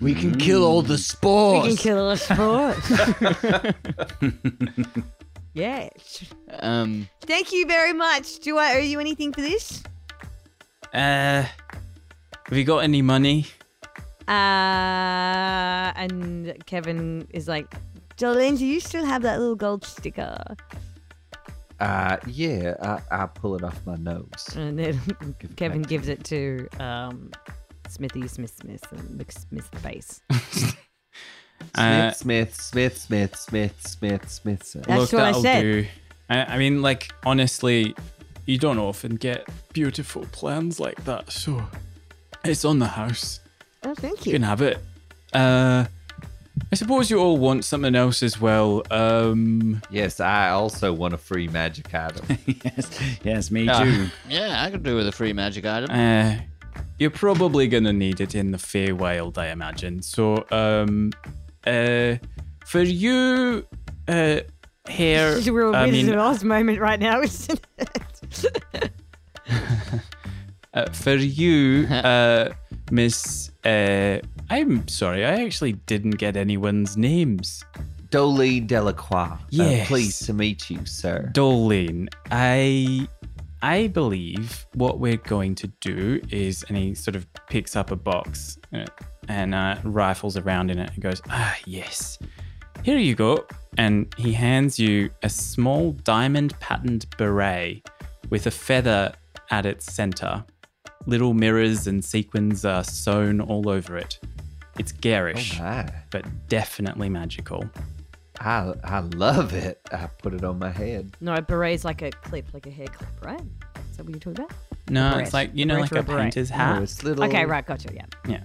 [0.00, 1.64] we can kill all the spores.
[1.64, 2.76] We can kill all the sport.
[5.56, 6.24] yes.
[6.60, 8.38] um, Thank you very much.
[8.40, 9.82] Do I owe you anything for this?
[10.92, 13.46] Uh, have you got any money?
[14.28, 17.74] Uh, and Kevin is like,
[18.16, 20.36] Jolene, do you still have that little gold sticker?
[21.78, 24.48] Uh, yeah, I, I pull it off my nose.
[24.56, 27.30] And then it Kevin gives it to um,
[27.88, 30.22] Smithy Smith Smith and McSmith face.
[31.74, 34.84] Uh, Smith, Smith, Smith, Smith, Smith, Smith, Smith.
[34.86, 35.60] That's Look, what I that'll said.
[35.62, 35.86] do.
[36.30, 37.94] I, I mean, like honestly,
[38.46, 41.62] you don't often get beautiful plans like that, so
[42.44, 43.40] it's on the house.
[43.84, 44.38] Oh, thank You you.
[44.38, 44.78] can have it.
[45.32, 45.84] Uh,
[46.72, 48.82] I suppose you all want something else as well.
[48.90, 52.24] Um, Yes, I also want a free magic item.
[52.64, 53.84] yes, yes, me Ah.
[53.84, 54.06] too.
[54.28, 55.90] yeah, I could do with a free magic item.
[55.90, 56.36] uh,
[56.98, 60.00] you're probably gonna need it in the Feywild, I imagine.
[60.02, 61.12] So, um,
[61.66, 62.16] uh,
[62.64, 63.66] for you,
[64.08, 64.40] uh,
[64.88, 68.92] here, This is a real I mean, of Oz moment right now, isn't it?
[70.76, 72.50] Uh, for you, uh,
[72.90, 73.50] Miss.
[73.64, 74.18] Uh,
[74.50, 77.64] I'm sorry, I actually didn't get anyone's names.
[78.10, 79.38] Doelene Delacroix.
[79.48, 79.86] Yes.
[79.86, 81.30] Uh, pleased to meet you, sir.
[81.34, 83.08] Doelene, I.
[83.66, 87.96] I believe what we're going to do is, and he sort of picks up a
[87.96, 88.84] box uh,
[89.26, 92.16] and uh, rifles around in it and goes, Ah, yes,
[92.84, 93.44] here you go.
[93.76, 97.90] And he hands you a small diamond patterned beret
[98.30, 99.12] with a feather
[99.50, 100.44] at its center.
[101.06, 104.20] Little mirrors and sequins are sewn all over it.
[104.78, 107.68] It's garish, Oh but definitely magical.
[108.40, 109.80] I, I love it.
[109.92, 111.16] I put it on my head.
[111.20, 113.40] No, a beret is like a clip, like a hair clip, right?
[113.90, 114.52] Is that what you're talking about?
[114.88, 115.24] No, beret.
[115.24, 116.82] it's like, you know, like a a painter's hat.
[116.82, 117.24] it's little.
[117.24, 118.06] Okay, right, gotcha, yeah.
[118.28, 118.42] Yeah.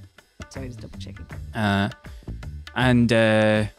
[0.50, 1.26] Sorry, just double checking.
[1.54, 1.90] Uh,
[2.76, 3.66] and uh,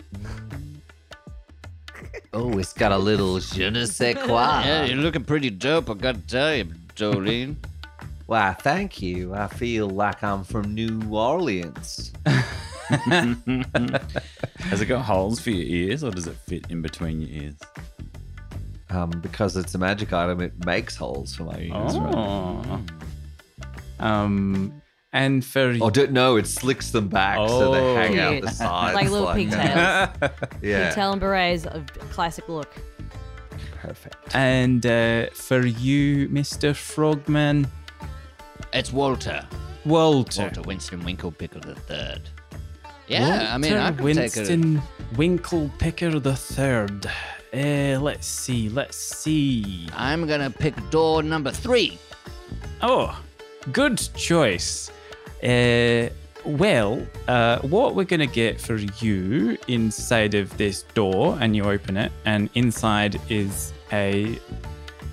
[2.34, 4.62] Oh, it's got a little je ne sais quoi.
[4.64, 5.90] yeah, you're looking pretty dope.
[5.90, 6.64] I gotta tell you,
[6.96, 7.56] Jolene.
[8.24, 9.34] Why, thank you.
[9.34, 12.12] I feel like I'm from New Orleans.
[14.58, 17.54] Has it got holes for your ears, or does it fit in between your ears?
[18.90, 21.98] Um, because it's a magic item, it makes holes for my ears.
[21.98, 22.14] Right?
[22.14, 22.80] oh.
[24.00, 24.82] um,
[25.14, 28.94] and for Or do, no, it slicks them back so they hang out the sides.
[28.94, 30.10] Like little pigtails.
[30.62, 32.74] yeah, Pigtail and berets, a classic look.
[33.80, 34.16] perfect.
[34.34, 37.66] and uh, for you, Mister Frogman,
[38.72, 39.46] It's Walter.
[39.84, 40.42] Walter.
[40.42, 42.28] Walter Winston Winklepickle the Third.
[43.12, 44.40] Yeah, I mean, I Walter could take a.
[44.40, 44.82] Winston
[45.14, 47.06] Winklepicker the Third.
[47.54, 49.88] Uh, let's see, let's see.
[49.94, 51.98] I'm gonna pick door number three.
[52.80, 53.20] Oh,
[53.72, 54.90] good choice.
[55.42, 56.08] Uh,
[56.44, 61.96] well, uh, what we're gonna get for you inside of this door, and you open
[61.96, 64.38] it, and inside is a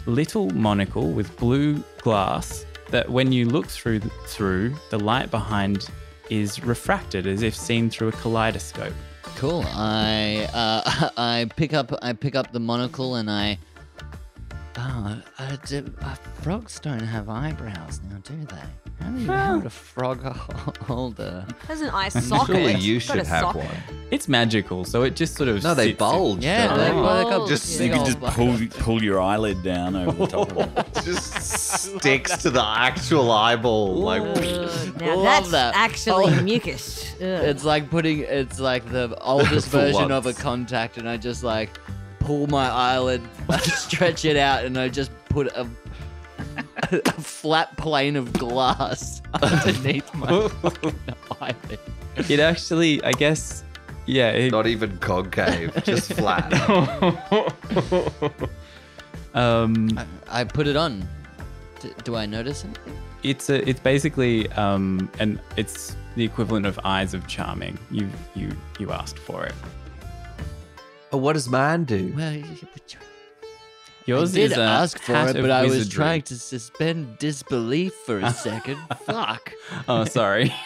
[0.05, 5.89] little monocle with blue glass that, when you look through through, the light behind
[6.29, 8.93] is refracted as if seen through a kaleidoscope.
[9.35, 9.63] Cool.
[9.67, 13.57] I uh, I pick up I pick up the monocle and I.
[14.77, 18.88] Oh uh, frogs don't have eyebrows now, do they?
[19.01, 20.21] How do you hold a frog
[20.81, 21.45] holder?
[21.67, 22.55] Has an eye socket.
[22.55, 23.63] Surely you should have socket.
[23.63, 23.75] one.
[24.11, 26.43] It's magical, so it just sort of No, they sits in- bulge.
[26.43, 26.91] Yeah, they, they?
[26.93, 27.85] well, they got Bulge, Just- yeah.
[27.85, 30.87] You big can just old- pull pull your eyelid down over the top of it.
[31.05, 33.95] just sticks to the actual eyeball.
[33.95, 35.75] Like Ugh, now Love that's that.
[35.75, 36.41] actually Oh.
[36.41, 37.13] mucus.
[37.15, 37.21] Ugh.
[37.21, 40.39] It's like putting it's like the oldest For version of a once.
[40.41, 41.69] contact, and I just like
[42.19, 43.21] pull my eyelid,
[43.63, 45.67] stretch it out, and I just put a,
[46.83, 50.95] a flat plane of glass underneath my fucking
[51.41, 51.79] eyelid.
[52.29, 53.63] It actually, I guess,
[54.05, 54.31] yeah.
[54.31, 56.51] It, not even concave, just flat.
[59.33, 61.07] um, I, I put it on.
[61.81, 62.93] D- do I notice anything?
[63.21, 67.77] it's a, it's basically um, and it's the equivalent of Eyes of Charming.
[67.91, 69.53] You you you asked for it.
[71.11, 72.13] Oh, what does mine do?
[72.15, 72.43] Well, y-
[74.09, 75.95] Yours I did is a ask for it, but I was wizardry.
[75.95, 78.77] trying to suspend disbelief for a second.
[79.05, 79.53] Fuck.
[79.87, 80.53] Oh, sorry.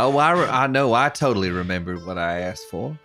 [0.00, 0.94] Oh, I, re- I know.
[0.94, 2.98] I totally remembered what I asked for.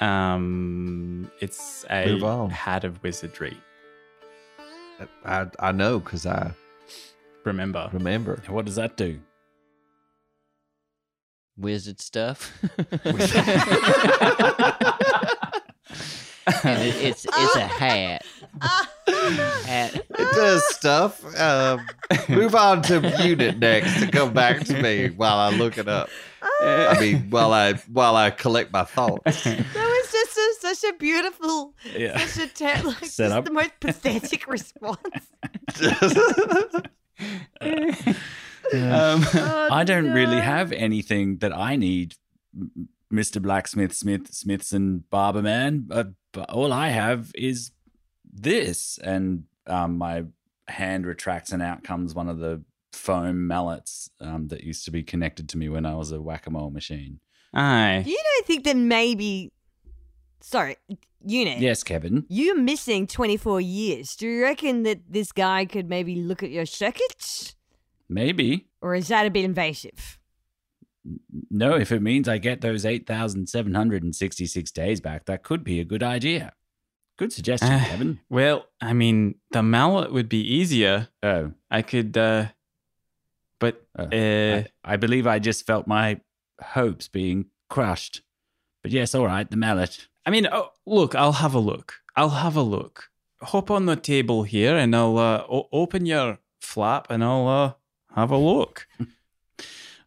[0.00, 3.58] um, it's a hat of wizardry.
[5.22, 6.52] I I know because I
[7.44, 7.90] Remember.
[7.92, 8.42] remember.
[8.48, 9.20] What does that do?
[11.58, 12.50] Wizard stuff.
[16.64, 18.24] And it- it's it's a hat.
[18.60, 19.94] hat.
[19.94, 21.22] It does stuff.
[21.38, 21.86] Um,
[22.28, 26.08] move on to unit next to come back to me while I look it up.
[26.62, 29.44] I mean, while I while I collect my thoughts.
[29.44, 32.18] That was just a, such a beautiful, Yeah.
[32.26, 33.44] such a ter- like, Set just up.
[33.44, 34.98] the most pathetic response.
[38.72, 42.14] Um, Oh, I don't really have anything that I need,
[43.12, 43.42] Mr.
[43.42, 45.88] Blacksmith, Smith, Smiths, and Barberman.
[45.90, 47.72] Uh, but all I have is
[48.32, 50.24] this, and um, my
[50.68, 52.62] hand retracts, and out comes one of the
[52.92, 56.46] foam mallets um, that used to be connected to me when I was a whack
[56.46, 57.20] a mole machine.
[57.54, 58.02] aye.
[58.06, 59.52] You don't think that maybe.
[60.42, 60.76] Sorry,
[61.24, 61.58] unit.
[61.58, 62.24] Yes, Kevin.
[62.28, 64.16] You're missing 24 years.
[64.16, 67.56] Do you reckon that this guy could maybe look at your circuits?
[68.08, 68.68] Maybe.
[68.80, 70.18] Or is that a bit invasive?
[71.50, 76.02] No, if it means I get those 8,766 days back, that could be a good
[76.02, 76.52] idea.
[77.18, 77.84] Good suggestion, Ah.
[77.88, 78.20] Kevin.
[78.28, 81.08] Well, I mean, the mallet would be easier.
[81.22, 82.46] Oh, I could, uh,
[83.58, 86.20] but Uh, uh, I, I believe I just felt my
[86.62, 88.22] hopes being crushed.
[88.82, 90.08] But yes, all right, the mallet.
[90.24, 91.96] I mean, oh, look, I'll have a look.
[92.16, 93.10] I'll have a look.
[93.42, 97.72] Hop on the table here, and I'll uh, o- open your flap, and I'll uh,
[98.14, 98.86] have a look.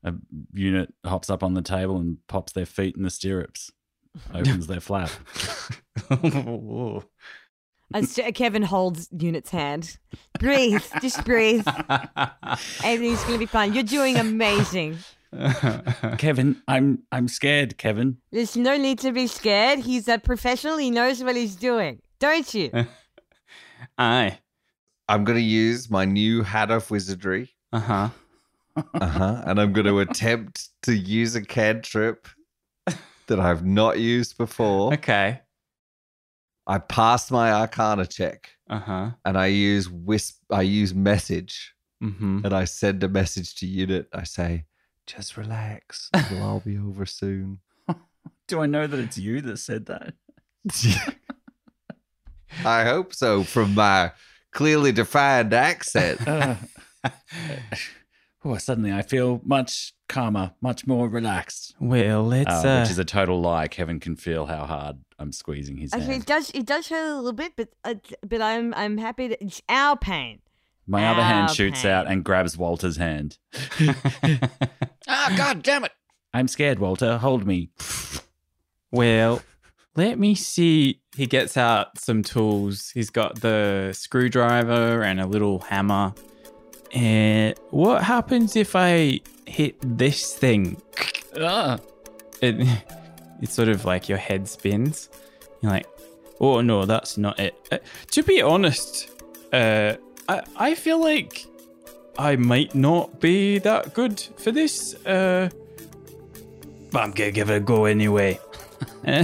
[0.03, 0.13] A
[0.53, 3.71] unit hops up on the table and pops their feet in the stirrups,
[4.33, 5.09] opens their flap.
[7.93, 9.97] As Kevin holds Unit's hand.
[10.39, 10.83] Breathe.
[10.99, 11.65] Just breathe.
[12.83, 13.73] Everything's going to be fine.
[13.73, 14.97] You're doing amazing.
[16.17, 18.17] Kevin, I'm I'm scared, Kevin.
[18.31, 19.79] There's no need to be scared.
[19.79, 20.77] He's a professional.
[20.77, 22.01] He knows what he's doing.
[22.19, 22.71] Don't you?
[23.97, 24.39] Aye.
[25.07, 27.51] I'm gonna use my new hat of wizardry.
[27.71, 28.09] Uh huh.
[28.75, 29.43] Uh huh.
[29.45, 32.27] and I'm gonna attempt to use a cantrip
[33.27, 34.93] that I've not used before.
[34.93, 35.39] Okay.
[36.65, 39.11] I pass my Arcana check, Uh huh.
[39.25, 40.39] and I use wisp.
[40.49, 42.41] I use message, Mm-hmm.
[42.45, 44.07] and I send a message to unit.
[44.13, 44.65] I say,
[45.05, 46.09] "Just relax.
[46.15, 47.59] It'll all be over soon."
[48.47, 50.13] Do I know that it's you that said that?
[52.65, 53.43] I hope so.
[53.43, 54.11] From my
[54.51, 56.19] clearly defined accent.
[58.43, 61.75] Uh, oh, suddenly I feel much calmer, much more relaxed.
[61.79, 62.49] Well, let's.
[62.63, 63.67] Uh, uh, which is a total lie.
[63.67, 66.25] Kevin can feel how hard I'm squeezing his Actually, it hand.
[66.25, 66.51] does.
[66.51, 67.95] It does hurt a little bit, but uh,
[68.27, 70.39] but I'm I'm happy that it's our pain.
[70.85, 71.91] My other hand shoots pain.
[71.91, 73.37] out and grabs Walter's hand.
[75.05, 75.91] Ah, god damn it!
[76.33, 77.17] I'm scared, Walter.
[77.17, 77.69] Hold me.
[78.91, 79.41] well,
[79.97, 81.01] let me see.
[81.15, 82.89] He gets out some tools.
[82.93, 86.13] He's got the screwdriver and a little hammer.
[86.93, 90.81] And what happens if I hit this thing?
[91.39, 91.79] Ah,
[92.41, 92.55] It,
[93.41, 95.09] it's sort of like your head spins.
[95.61, 95.87] You're like,
[96.39, 97.55] oh no, that's not it.
[97.71, 97.79] Uh,
[98.11, 99.09] to be honest,
[99.51, 99.95] uh,
[100.29, 101.45] I I feel like
[102.17, 104.93] I might not be that good for this.
[105.05, 105.49] Uh,
[106.91, 108.39] but I'm gonna give it a go anyway.
[109.07, 109.23] Uh,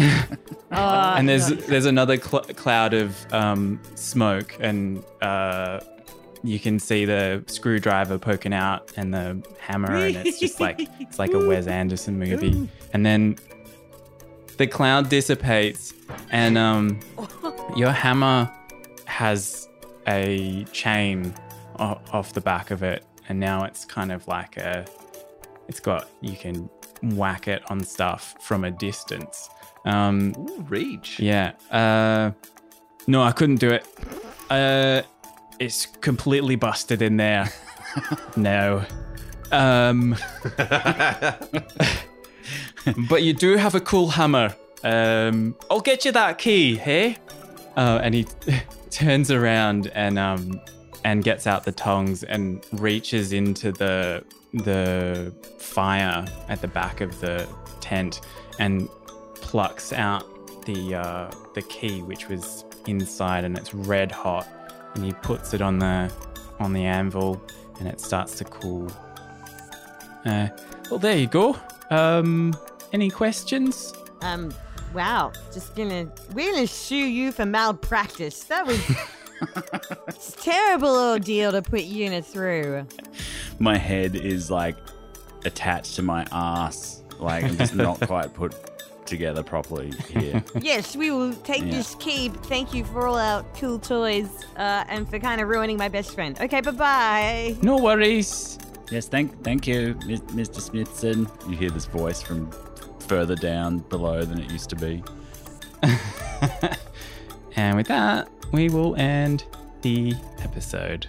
[0.71, 5.79] and there's there's another cl- cloud of um, smoke, and uh,
[6.43, 11.19] you can see the screwdriver poking out and the hammer, and it's just like it's
[11.19, 12.69] like a Wes Anderson movie.
[12.93, 13.37] And then
[14.57, 15.93] the cloud dissipates,
[16.31, 16.99] and um,
[17.75, 18.51] your hammer
[19.05, 19.67] has
[20.07, 21.33] a chain
[21.79, 24.85] o- off the back of it, and now it's kind of like a.
[25.67, 26.69] It's got you can
[27.03, 29.49] whack it on stuff from a distance.
[29.85, 31.19] Um, Ooh, reach.
[31.19, 31.53] yeah.
[31.71, 32.31] Uh,
[33.07, 33.85] no, I couldn't do it.
[34.49, 35.03] Uh,
[35.59, 37.51] it's completely busted in there.
[38.35, 38.85] no.
[39.51, 40.15] Um,
[43.09, 44.55] but you do have a cool hammer.
[44.83, 47.17] Um, I'll get you that key, hey?
[47.75, 48.25] Uh, and he
[48.89, 50.61] turns around and um,
[51.03, 57.19] and gets out the tongs and reaches into the the fire at the back of
[57.19, 57.47] the
[57.81, 58.21] tent
[58.57, 58.89] and
[59.35, 60.23] plucks out
[60.65, 64.47] the uh, the key, which was inside, and it's red hot.
[64.95, 66.11] And he puts it on the
[66.59, 67.41] on the anvil,
[67.79, 68.91] and it starts to cool.
[70.25, 70.49] Uh,
[70.89, 71.55] well, there you go.
[71.89, 72.53] Um,
[72.91, 73.93] any questions?
[74.21, 74.53] Um,
[74.93, 75.31] wow.
[75.53, 78.43] Just gonna, we're gonna sue you for malpractice.
[78.43, 78.79] That was
[80.07, 82.85] it's a terrible ordeal to put Una through.
[83.59, 84.75] My head is like
[85.45, 87.03] attached to my ass.
[87.19, 88.53] Like I'm just not quite put
[89.09, 90.43] together properly here.
[90.61, 91.71] Yes, we will take Yeah.
[91.71, 92.29] this key.
[92.29, 96.13] Thank you for all our cool toys uh, and for kind of ruining my best
[96.15, 96.39] friend.
[96.39, 97.57] Okay, bye bye.
[97.61, 98.57] No worries.
[98.91, 100.61] yes, thank thank you, Mr.
[100.61, 101.27] Smithson.
[101.49, 102.49] You hear this voice from
[103.07, 105.03] further down below than it used to be.
[107.55, 109.43] And with that, we will end
[109.81, 111.07] the episode.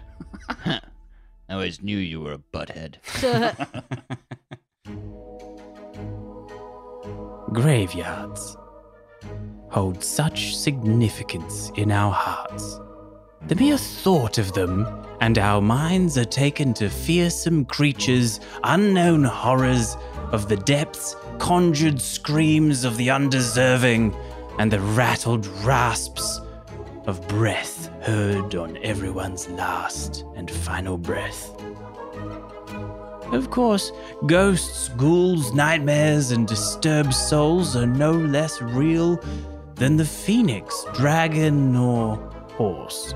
[0.67, 0.81] I
[1.51, 2.97] always knew you were a butthead.
[7.53, 8.57] Graveyards
[9.71, 12.79] hold such significance in our hearts.
[13.49, 14.87] The mere thought of them,
[15.21, 19.97] and our minds are taken to fearsome creatures, unknown horrors
[20.31, 24.15] of the depths, conjured screams of the undeserving,
[24.59, 26.41] and the rattled rasps
[27.07, 31.51] of breath heard on everyone's last and final breath.
[33.33, 33.93] Of course,
[34.27, 39.21] ghosts, ghouls, nightmares, and disturbed souls are no less real
[39.77, 42.17] than the phoenix, dragon, or
[42.57, 43.15] horse.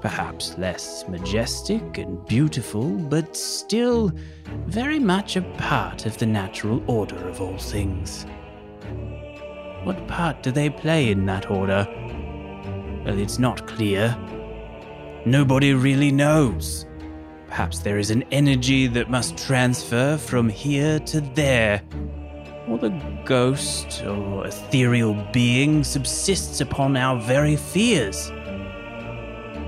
[0.00, 4.12] Perhaps less majestic and beautiful, but still
[4.66, 8.26] very much a part of the natural order of all things.
[9.82, 11.86] What part do they play in that order?
[13.04, 14.16] Well, it's not clear.
[15.26, 16.86] Nobody really knows.
[17.56, 21.80] Perhaps there is an energy that must transfer from here to there.
[22.68, 22.90] Or the
[23.24, 28.30] ghost or ethereal being subsists upon our very fears.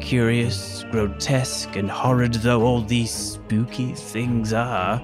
[0.03, 5.03] Curious, grotesque, and horrid though all these spooky things are,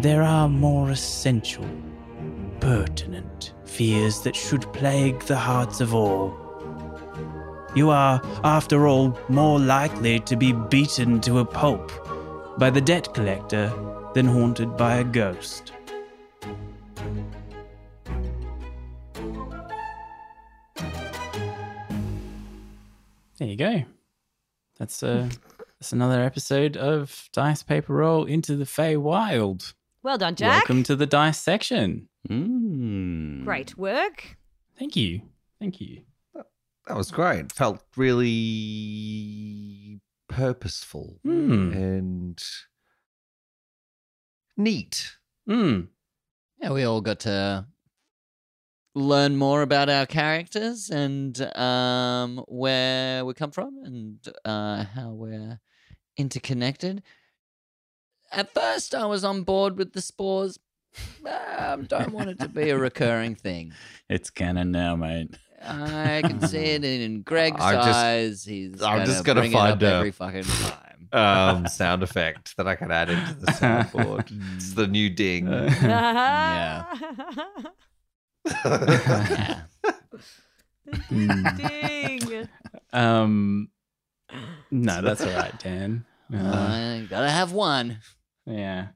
[0.00, 1.68] there are more essential,
[2.60, 6.49] pertinent fears that should plague the hearts of all.
[7.74, 11.92] You are, after all, more likely to be beaten to a pulp
[12.58, 13.72] by the debt collector
[14.12, 15.72] than haunted by a ghost.
[23.38, 23.84] There you go.
[24.78, 25.28] That's uh
[25.78, 29.74] that's another episode of Dice Paper Role into the Feywild.
[30.02, 30.62] Well done, Jack.
[30.62, 32.08] Welcome to the dice section.
[32.28, 33.44] Mm.
[33.44, 34.36] Great work.
[34.76, 35.22] Thank you.
[35.60, 36.02] Thank you.
[36.90, 37.52] That was great.
[37.52, 41.70] Felt really purposeful Hmm.
[41.72, 42.42] and
[44.56, 45.12] neat.
[45.48, 45.86] Mm.
[46.60, 47.68] Yeah, we all got to
[48.96, 55.60] learn more about our characters and um, where we come from and uh, how we're
[56.16, 57.04] interconnected.
[58.32, 60.58] At first, I was on board with the spores.
[61.56, 63.74] Um, don't want it to be a recurring thing.
[64.08, 65.38] It's canon now, mate.
[65.62, 68.44] I can see it in Greg's I'm just- eyes.
[68.44, 70.76] He's I'm gonna just gonna bring it find up a- every fucking time.
[71.12, 74.30] Um, sound effect that I can add into the soundboard.
[74.54, 75.48] it's the new ding.
[75.82, 76.84] Yeah.
[78.64, 79.60] Yeah.
[81.10, 82.48] Ding.
[82.92, 83.68] Um
[84.70, 86.04] No, that's all right, Dan.
[86.32, 87.98] Uh, I gotta have one.
[88.46, 88.88] yeah.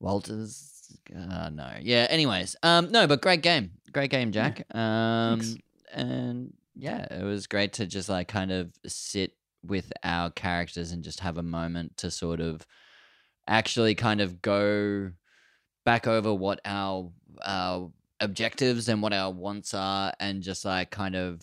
[0.00, 0.70] Walters.
[1.14, 1.70] Uh, no.
[1.80, 2.06] Yeah.
[2.10, 4.64] Anyways, um, no, but great game, great game, Jack.
[4.74, 5.56] Um, Thanks.
[5.92, 9.32] And yeah, it was great to just like kind of sit
[9.64, 12.66] with our characters and just have a moment to sort of
[13.48, 15.10] actually kind of go
[15.84, 17.10] back over what our
[18.20, 21.42] objectives and what our wants are, and just like kind of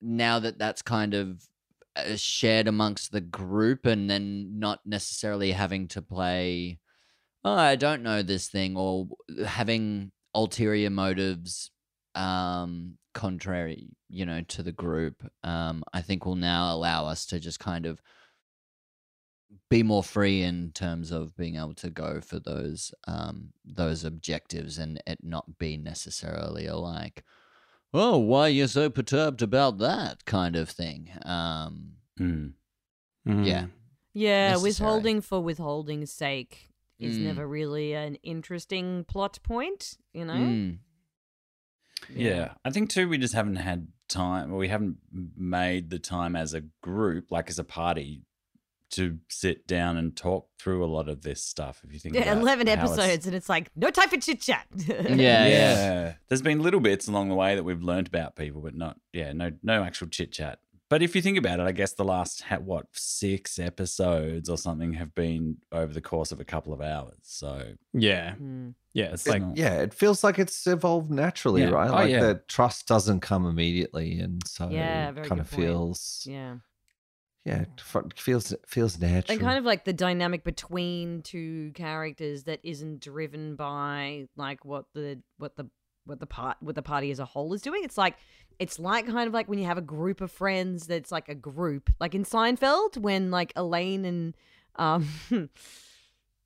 [0.00, 1.42] now that that's kind of
[1.96, 6.78] uh, shared amongst the group, and then not necessarily having to play
[7.44, 9.08] oh, I don't know this thing, or
[9.46, 11.70] having ulterior motives
[12.16, 17.38] um, contrary, you know, to the group, um, I think will now allow us to
[17.40, 18.00] just kind of
[19.70, 24.78] be more free in terms of being able to go for those um, those objectives
[24.78, 27.24] and it not be necessarily a like,
[27.94, 31.10] oh, why are you so perturbed about that kind of thing.
[31.24, 32.54] Um, Mm.
[33.26, 33.64] Yeah.
[33.64, 33.70] Mm.
[34.14, 34.62] Yeah, necessary.
[34.62, 37.22] withholding for withholding's sake is Mm.
[37.24, 40.56] never really an interesting plot point, you know?
[42.02, 42.54] Mm, Yeah.
[42.64, 44.98] I think too, we just haven't had time, or we haven't
[45.36, 48.22] made the time as a group, like as a party,
[48.92, 51.82] to sit down and talk through a lot of this stuff.
[51.84, 54.16] If you think, Yeah, about 11 how it's- episodes, and it's like, no time for
[54.16, 54.66] chit chat.
[54.76, 56.14] Yeah, Yeah, yeah.
[56.28, 59.32] There's been little bits along the way that we've learned about people, but not, yeah,
[59.32, 60.60] no, no actual chit chat.
[60.88, 64.92] But if you think about it, I guess the last what six episodes or something
[64.94, 67.18] have been over the course of a couple of hours.
[67.22, 68.34] So Yeah.
[68.36, 68.70] Hmm.
[68.94, 69.06] Yeah.
[69.06, 71.70] It's It's like, Yeah, it feels like it's evolved naturally, Yeah.
[71.70, 71.90] right?
[71.90, 72.20] Oh, Like yeah.
[72.20, 75.62] the trust doesn't come immediately, and so Yeah, it kind of point.
[75.62, 76.58] feels Yeah.
[77.44, 79.32] yeah, it f- feels feels natural.
[79.34, 84.86] And kind of like the dynamic between two characters that isn't driven by like what
[84.94, 85.68] the what the
[86.06, 87.82] what the part what the party as a whole is doing.
[87.84, 88.16] It's like
[88.58, 91.34] it's like kind of like when you have a group of friends that's like a
[91.34, 91.90] group.
[92.00, 94.34] Like in Seinfeld when like Elaine and
[94.76, 95.06] um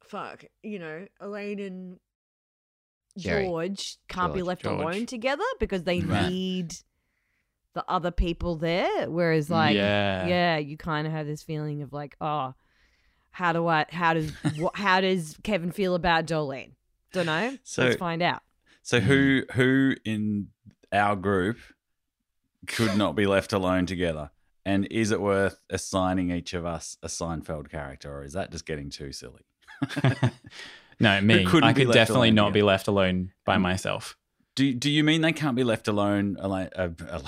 [0.02, 1.98] fuck, you know, Elaine and
[3.18, 3.44] Jerry.
[3.46, 4.80] George can't be left George.
[4.80, 6.28] alone together because they Right.
[6.30, 6.74] need
[7.74, 9.08] the other people there.
[9.10, 10.26] Whereas like yeah.
[10.26, 12.54] yeah, you kind of have this feeling of like, oh,
[13.30, 13.86] how do I?
[13.90, 14.76] How does what?
[14.76, 16.72] How does Kevin feel about Doelene?
[17.12, 17.56] Don't know.
[17.64, 18.42] So- Let's find out.
[18.90, 20.48] So who who in
[20.92, 21.58] our group
[22.66, 24.32] could not be left alone together?
[24.66, 28.66] And is it worth assigning each of us a Seinfeld character, or is that just
[28.66, 29.42] getting too silly?
[30.98, 31.46] no, me.
[31.62, 32.52] I could definitely not together.
[32.54, 34.16] be left alone by myself.
[34.56, 37.22] Do Do you mean they can't be left alone, Elaine, uh, Elaine,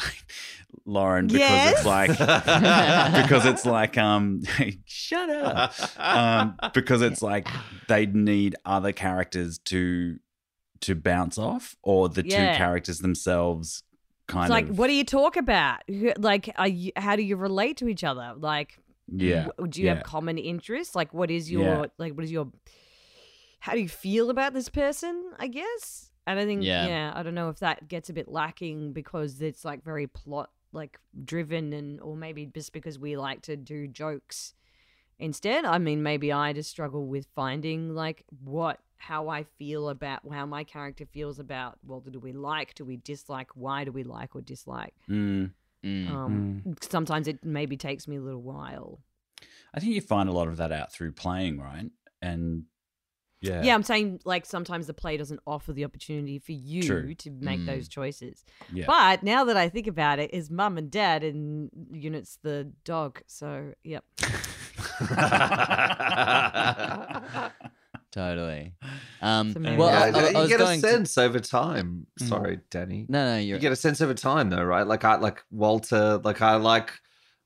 [0.85, 1.29] Lauren?
[1.29, 1.77] Because Yes.
[1.77, 2.09] it's like
[3.23, 4.43] because it's like um,
[4.85, 5.75] shut up.
[5.97, 7.47] Um, because it's like
[7.87, 10.19] they need other characters to
[10.83, 12.53] to bounce off, or the Yeah.
[12.53, 13.83] two characters themselves
[14.29, 15.81] kind of It's like, of what do you talk about?
[16.19, 18.35] Like, are you, how do you relate to each other?
[18.37, 18.79] Like,
[19.09, 19.49] yeah.
[19.69, 19.95] do you yeah.
[19.97, 20.95] have common interests?
[20.95, 21.87] Like, what is your Yeah.
[21.99, 22.15] like?
[22.15, 22.51] What is your?
[23.61, 25.33] How do you feel about this person?
[25.39, 26.11] I guess.
[26.27, 26.87] And I think, Yeah.
[26.87, 30.51] yeah, I don't know if that gets a bit lacking because it's like very plot
[30.73, 34.55] like driven, and or maybe just because we like to do jokes
[35.23, 35.65] instead.
[35.65, 40.47] I mean, maybe I just struggle with finding like what how I feel about how
[40.47, 41.79] my character feels about.
[41.85, 42.75] Well, do we like?
[42.75, 43.49] Do we dislike?
[43.55, 44.95] Why do we like or dislike?
[45.11, 45.51] Mm.
[45.85, 46.11] mm.
[46.11, 49.01] Um, Sometimes it maybe takes me a little while.
[49.75, 51.91] I think you find a lot of that out through playing, right?
[52.21, 52.65] And
[53.41, 53.75] yeah, Yeah.
[53.75, 57.15] I'm saying like sometimes the play doesn't offer the opportunity for you True.
[57.17, 57.67] to make Mm.
[57.67, 58.45] those choices.
[58.73, 58.85] yeah.
[58.87, 63.21] But now that I think about it, is mum and dad and units the dog.
[63.27, 64.05] So yep.
[68.13, 68.75] Totally.
[69.23, 72.07] Um, well, yeah, I, I- I you get a going to- sense over time.
[72.21, 72.29] Mm.
[72.29, 73.07] Sorry, Danny.
[73.09, 74.87] No, no, you're You get a sense over time, though, right?
[74.87, 76.19] Like I like Walter.
[76.19, 76.91] Like I like.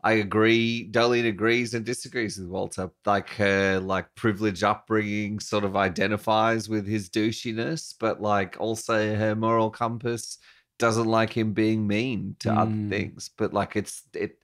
[0.03, 0.85] I agree.
[0.85, 2.91] Dolly agrees and disagrees with Walter.
[3.05, 9.35] Like her, like privileged upbringing, sort of identifies with his douchiness, but like also her
[9.35, 10.39] moral compass
[10.79, 12.91] doesn't like him being mean to other Mm.
[12.91, 13.31] things.
[13.37, 14.39] But like it's it,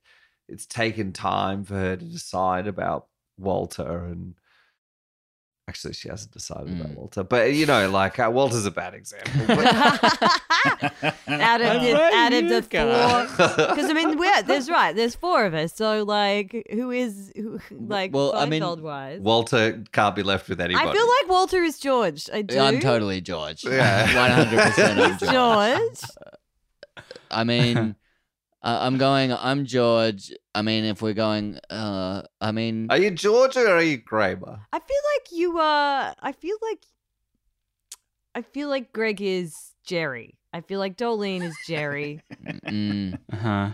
[0.53, 3.07] it's taken time for her to decide about
[3.39, 4.35] Walter and.
[5.69, 6.97] Actually, she hasn't decided about Mm.
[6.97, 9.47] Walter, but you know, like uh, Walter's a bad example.
[9.47, 9.59] but-
[11.29, 15.15] out of the Right, out of the four because I mean we're there's right there's
[15.15, 20.15] four of us so like who is who like Well, I mean, wise Walter can't
[20.17, 20.89] be left with anybody.
[20.89, 23.65] I feel like Walter is George I do I'm totally George.
[23.65, 24.15] Yeah.
[24.17, 25.01] One hundred percent.
[25.01, 25.31] I'm George.
[25.33, 27.97] George I mean,
[28.63, 29.33] I I'm going.
[29.33, 30.33] I'm George.
[30.55, 34.61] I mean, if we're going, uh, I mean, Are you George or are you Kramer?
[34.73, 36.85] I feel like you are I feel like
[38.35, 42.21] I feel like Greg is Jerry I feel like Doelene is Jerry
[42.67, 43.71] mm, Uh-huh.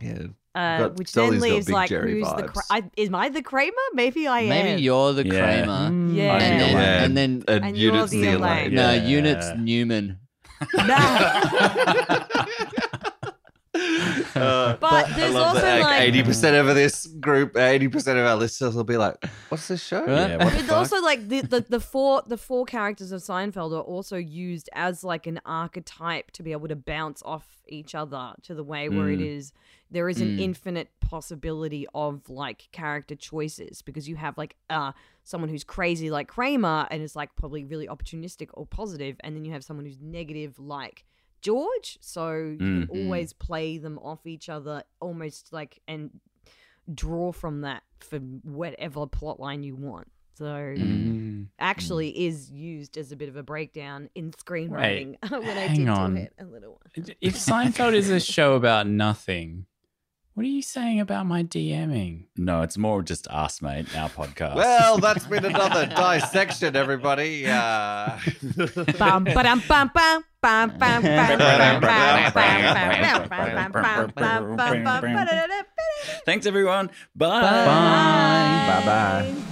[0.00, 0.22] Yeah.
[0.54, 2.52] uh, Got- which Dolly's then got leaves big like Jerry who's the vibes.
[2.52, 5.64] Kra- I, am I the Kramer maybe I am maybe you're the Yeah.
[5.64, 6.32] Kramer, Mm, Yeah.
[6.34, 8.42] I and then like- and then And, And you're units the the Elaine.
[8.42, 8.74] Elaine.
[8.74, 9.06] no, Yeah.
[9.06, 10.18] units Newman.
[14.34, 18.18] Uh, But I there's love also that like eighty percent of this group, eighty percent
[18.18, 19.16] of our listeners will be like,
[19.48, 20.30] "What's this show?" Right?
[20.30, 23.72] Yeah, what the But also, like the, the the four the four characters of Seinfeld
[23.72, 28.32] are also used as like an archetype to be able to bounce off each other
[28.42, 29.36] to the way where it Mm.
[29.38, 29.52] is
[29.90, 30.40] there is an Mm.
[30.40, 36.28] infinite possibility of like character choices because you have like uh someone who's crazy like
[36.28, 39.98] Kramer and is like probably really opportunistic or positive, and then you have someone who's
[40.00, 41.04] negative like
[41.44, 42.88] George, so you Mhm.
[42.88, 46.10] always play them off each other, almost like and
[46.92, 50.10] draw from that for whatever plot line you want.
[50.36, 51.48] So Mm.
[51.58, 55.88] actually is used as a bit of a breakdown in screenwriting when I hang did
[55.88, 56.14] on.
[56.14, 57.14] do it a little while.
[57.20, 59.66] If Seinfeld is a show about nothing,
[60.34, 62.24] what are you saying about my DMing?
[62.36, 64.56] No, it's more just us, mate, our podcast.
[64.56, 67.44] well, that's been another dissection, everybody.
[76.26, 76.90] Thanks, everyone.
[77.14, 77.40] Bye.
[77.40, 78.82] Bye.
[78.84, 78.84] Bye.
[78.84, 79.44] Bye.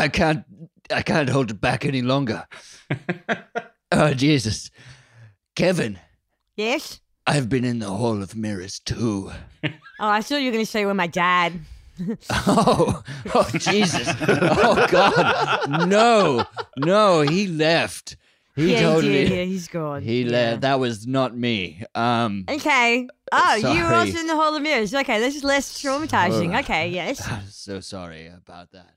[0.00, 0.44] I can't.
[0.92, 2.46] I can't hold it back any longer.
[3.92, 4.70] oh Jesus,
[5.54, 5.98] Kevin,
[6.56, 7.00] Yes?
[7.26, 9.30] I've been in the Hall of Mirrors too.
[10.02, 11.52] Oh, I thought you were going to say with my dad.
[12.30, 13.02] Oh,
[13.34, 14.08] oh Jesus!
[14.26, 15.86] Oh God!
[15.86, 16.46] No,
[16.78, 18.16] no, he left.
[18.56, 19.26] He yeah, totally.
[19.26, 20.00] He yeah, he's gone.
[20.02, 20.30] He Yeah.
[20.30, 20.60] left.
[20.62, 21.84] That was not me.
[21.94, 23.06] Um, Okay.
[23.30, 24.94] Oh, you were also in the Hall of Mirrors.
[24.94, 26.56] Okay, this is less traumatizing.
[26.56, 26.60] Oh.
[26.60, 27.20] Okay, yes.
[27.30, 28.94] I'm so sorry about that.